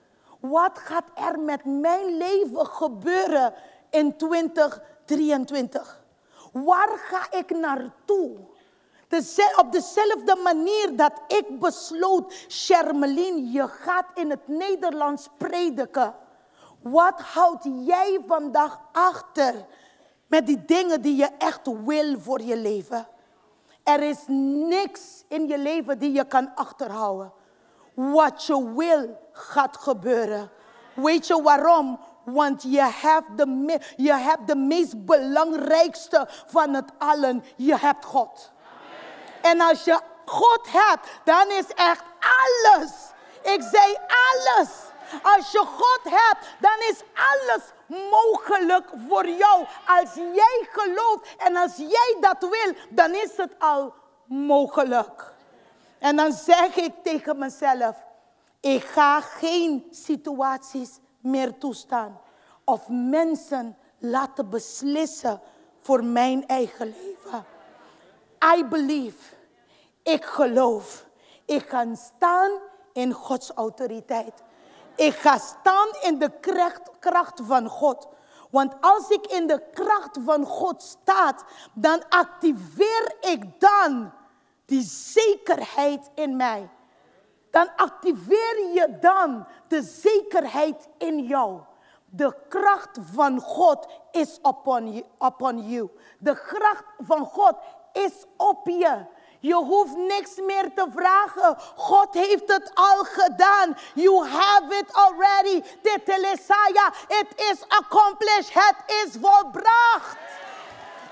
Wat 0.41 0.79
gaat 0.79 1.11
er 1.15 1.41
met 1.41 1.65
mijn 1.65 2.17
leven 2.17 2.67
gebeuren 2.67 3.55
in 3.91 4.17
2023? 4.17 6.05
Waar 6.53 6.99
ga 6.99 7.39
ik 7.39 7.51
naartoe? 7.51 8.51
op 9.57 9.73
dezelfde 9.73 10.41
manier 10.43 10.97
dat 10.97 11.13
ik 11.27 11.59
besloot, 11.59 12.33
Shermelien, 12.49 13.51
je 13.53 13.69
gaat 13.69 14.07
in 14.15 14.31
het 14.31 14.49
Nederlands 14.49 15.29
prediken. 15.39 16.15
Wat 16.83 17.21
houd 17.21 17.65
jij 17.85 18.21
vandaag 18.27 18.81
achter 18.93 19.67
met 20.27 20.47
die 20.47 20.65
dingen 20.65 21.03
die 21.03 21.17
je 21.17 21.31
echt 21.39 21.67
wil 21.85 22.21
voor 22.21 22.43
je 22.43 22.57
leven? 22.57 23.07
Er 23.83 24.03
is 24.03 24.19
niks 24.69 25.25
in 25.29 25.49
je 25.49 25.59
leven 25.59 25.99
die 25.99 26.13
je 26.13 26.25
kan 26.25 26.55
achterhouden. 26.55 27.33
Wat 27.95 28.47
je 28.47 28.73
wil 28.75 29.21
gaat 29.33 29.77
gebeuren. 29.77 30.51
Weet 30.95 31.27
je 31.27 31.43
waarom? 31.43 32.01
Want 32.25 32.63
je 32.63 32.91
hebt 32.93 33.37
de, 33.37 33.81
je 33.97 34.13
hebt 34.13 34.47
de 34.47 34.57
meest 34.57 35.05
belangrijkste 35.05 36.29
van 36.47 36.75
het 36.75 36.91
allen. 36.99 37.45
Je 37.57 37.77
hebt 37.77 38.05
God. 38.05 38.53
En 39.43 39.61
als 39.61 39.85
je 39.85 40.01
God 40.25 40.61
hebt, 40.69 41.09
dan 41.25 41.51
is 41.51 41.67
echt 41.75 42.05
alles. 42.21 42.93
Ik 43.43 43.63
zei 43.73 43.97
alles. 44.31 44.69
Als 45.23 45.53
je 45.53 45.59
God 45.59 46.01
hebt, 46.05 46.47
dan 46.61 46.79
is 46.91 47.03
alles 47.15 47.63
mogelijk 48.11 48.89
voor 49.09 49.29
jou. 49.29 49.67
Als 49.87 50.15
jij 50.15 50.69
gelooft 50.71 51.35
en 51.39 51.57
als 51.57 51.77
jij 51.77 52.17
dat 52.21 52.37
wil, 52.41 52.75
dan 52.89 53.15
is 53.15 53.37
het 53.37 53.55
al 53.59 53.95
mogelijk. 54.27 55.32
En 56.03 56.17
dan 56.17 56.33
zeg 56.33 56.77
ik 56.77 56.93
tegen 57.03 57.39
mezelf, 57.39 57.97
ik 58.61 58.85
ga 58.85 59.21
geen 59.21 59.87
situaties 59.91 60.99
meer 61.21 61.59
toestaan 61.59 62.21
of 62.65 62.89
mensen 62.89 63.77
laten 63.99 64.51
beslissen 64.51 65.41
voor 65.81 66.05
mijn 66.05 66.47
eigen 66.47 66.87
leven. 66.87 67.45
I 68.57 68.65
believe. 68.65 69.35
Ik 70.03 70.25
geloof. 70.25 71.07
Ik 71.45 71.69
ga 71.69 71.95
staan 71.95 72.51
in 72.93 73.13
Gods 73.13 73.51
autoriteit. 73.51 74.43
Ik 74.97 75.15
ga 75.15 75.39
staan 75.39 75.89
in 76.01 76.19
de 76.19 76.31
kracht, 76.41 76.91
kracht 76.99 77.41
van 77.45 77.69
God. 77.69 78.09
Want 78.51 78.75
als 78.81 79.09
ik 79.09 79.27
in 79.27 79.47
de 79.47 79.63
kracht 79.73 80.19
van 80.25 80.45
God 80.45 80.83
sta, 80.83 81.35
dan 81.75 82.09
activeer 82.09 83.15
ik 83.21 83.61
dan 83.61 84.13
die 84.67 84.83
zekerheid 84.83 86.11
in 86.15 86.37
mij. 86.37 86.71
Dan 87.51 87.71
activeer 87.77 88.71
je 88.75 88.99
dan 89.01 89.47
de 89.69 89.83
zekerheid 89.83 90.89
in 90.99 91.19
jou. 91.19 91.61
De 92.05 92.37
kracht 92.49 92.99
van 93.13 93.41
God 93.41 93.87
is 94.11 94.39
upon 95.19 95.69
you. 95.69 95.91
De 96.19 96.43
kracht 96.43 96.85
van 96.99 97.25
God 97.25 97.55
is 97.93 98.25
op 98.37 98.69
je. 98.69 99.05
Je 99.43 99.55
hoeft 99.55 99.97
niks 99.97 100.37
meer 100.37 100.75
te 100.75 100.87
vragen. 100.95 101.57
God 101.77 102.15
heeft 102.15 102.53
het 102.53 102.71
al 102.75 103.05
gedaan. 103.05 103.77
You 103.95 104.27
have 104.29 104.75
it 104.75 104.93
already. 104.95 105.63
Dit 105.83 106.01
Jesaja. 106.05 106.93
It 107.09 107.27
is 107.51 107.65
accomplished. 107.69 108.55
Het 108.55 108.77
is 108.87 109.17
volbracht. 109.21 110.17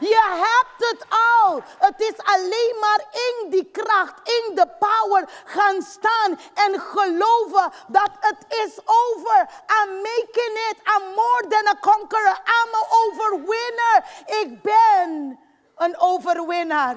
Je 0.01 0.45
hebt 0.47 0.91
het 0.91 1.07
al. 1.09 1.63
Het 1.79 2.01
is 2.01 2.25
alleen 2.25 2.77
maar 2.81 3.05
in 3.13 3.51
die 3.51 3.71
kracht, 3.71 4.15
in 4.25 4.55
de 4.55 4.67
power 4.79 5.29
gaan 5.45 5.83
staan 5.83 6.39
en 6.55 6.81
geloven 6.81 7.73
dat 7.89 8.11
het 8.21 8.45
is 8.49 8.79
over. 8.85 9.49
I'm 9.83 9.95
making 9.95 10.57
it. 10.71 10.77
I'm 10.97 11.09
more 11.15 11.47
than 11.49 11.67
a 11.67 11.79
conqueror. 11.81 12.39
I'm 12.45 12.75
an 12.75 12.87
overwinner. 13.03 14.05
Ik 14.43 14.63
ben 14.63 15.39
een 15.77 15.99
overwinnaar. 15.99 16.97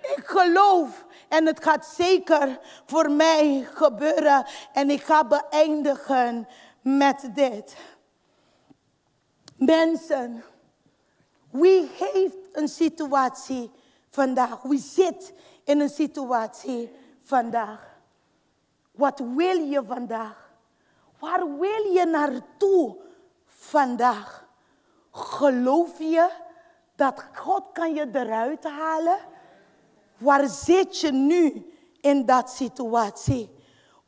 Ik 0.00 0.26
geloof 0.26 1.04
en 1.28 1.46
het 1.46 1.62
gaat 1.62 1.86
zeker 1.86 2.58
voor 2.86 3.10
mij 3.10 3.68
gebeuren. 3.74 4.46
En 4.72 4.90
ik 4.90 5.04
ga 5.04 5.24
beëindigen 5.24 6.48
met 6.82 7.28
dit. 7.34 7.76
Mensen, 9.56 10.44
wie 11.54 11.88
heeft 11.92 12.36
een 12.52 12.68
situatie 12.68 13.70
vandaag? 14.10 14.62
Wie 14.62 14.78
zit 14.78 15.32
in 15.64 15.80
een 15.80 15.88
situatie 15.88 16.90
vandaag? 17.20 17.98
Wat 18.90 19.18
wil 19.18 19.58
je 19.58 19.82
vandaag? 19.86 20.50
Waar 21.18 21.58
wil 21.58 21.92
je 21.92 22.06
naartoe 22.06 22.96
vandaag? 23.46 24.46
Geloof 25.10 25.98
je 25.98 26.30
dat 26.96 27.24
God 27.34 27.62
kan 27.72 27.94
je 27.94 28.08
eruit 28.12 28.64
halen? 28.64 29.18
Waar 30.18 30.48
zit 30.48 31.00
je 31.00 31.12
nu 31.12 31.72
in 32.00 32.26
dat 32.26 32.50
situatie? 32.50 33.50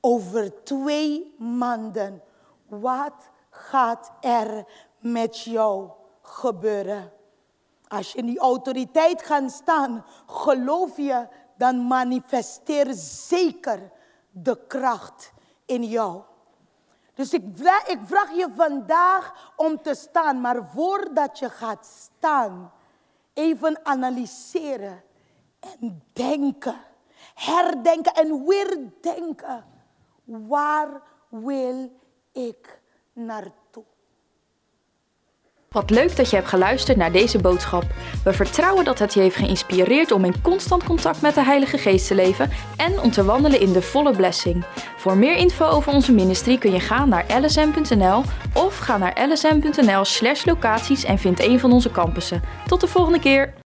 Over 0.00 0.64
twee 0.64 1.34
maanden. 1.38 2.22
Wat 2.66 3.30
gaat 3.50 4.12
er 4.20 4.64
met 4.98 5.40
jou 5.40 5.90
gebeuren? 6.22 7.14
Als 7.88 8.12
je 8.12 8.18
in 8.18 8.26
die 8.26 8.38
autoriteit 8.38 9.22
gaat 9.22 9.50
staan, 9.50 10.04
geloof 10.26 10.96
je, 10.96 11.28
dan 11.56 11.86
manifesteer 11.86 12.86
zeker 13.28 13.90
de 14.30 14.66
kracht 14.66 15.32
in 15.64 15.84
jou. 15.84 16.22
Dus 17.14 17.32
ik 17.32 17.44
vraag, 17.54 17.86
ik 17.86 17.98
vraag 18.04 18.36
je 18.36 18.48
vandaag 18.56 19.52
om 19.56 19.82
te 19.82 19.94
staan, 19.94 20.40
maar 20.40 20.64
voordat 20.64 21.38
je 21.38 21.50
gaat 21.50 21.86
staan, 21.86 22.72
even 23.32 23.80
analyseren 23.82 25.02
en 25.60 26.02
denken. 26.12 26.80
Herdenken 27.34 28.14
en 28.14 28.46
weer 28.46 28.92
denken. 29.00 29.64
Waar 30.24 31.02
wil 31.28 31.92
ik 32.32 32.80
naartoe? 33.12 33.84
Wat 35.70 35.90
leuk 35.90 36.16
dat 36.16 36.30
je 36.30 36.36
hebt 36.36 36.48
geluisterd 36.48 36.96
naar 36.96 37.12
deze 37.12 37.38
boodschap. 37.38 37.84
We 38.24 38.32
vertrouwen 38.32 38.84
dat 38.84 38.98
het 38.98 39.14
je 39.14 39.20
heeft 39.20 39.36
geïnspireerd 39.36 40.10
om 40.12 40.24
in 40.24 40.42
constant 40.42 40.84
contact 40.84 41.20
met 41.20 41.34
de 41.34 41.44
Heilige 41.44 41.78
Geest 41.78 42.06
te 42.06 42.14
leven 42.14 42.50
en 42.76 43.00
om 43.00 43.10
te 43.10 43.24
wandelen 43.24 43.60
in 43.60 43.72
de 43.72 43.82
volle 43.82 44.16
blessing. 44.16 44.64
Voor 44.96 45.16
meer 45.16 45.36
info 45.36 45.64
over 45.66 45.92
onze 45.92 46.12
ministrie 46.12 46.58
kun 46.58 46.72
je 46.72 46.80
gaan 46.80 47.08
naar 47.08 47.24
lsm.nl 47.40 48.22
of 48.54 48.78
ga 48.78 48.96
naar 48.96 49.28
lsm.nl/locaties 49.28 51.04
en 51.04 51.18
vind 51.18 51.40
een 51.40 51.60
van 51.60 51.72
onze 51.72 51.90
campussen. 51.90 52.42
Tot 52.66 52.80
de 52.80 52.86
volgende 52.86 53.18
keer. 53.18 53.64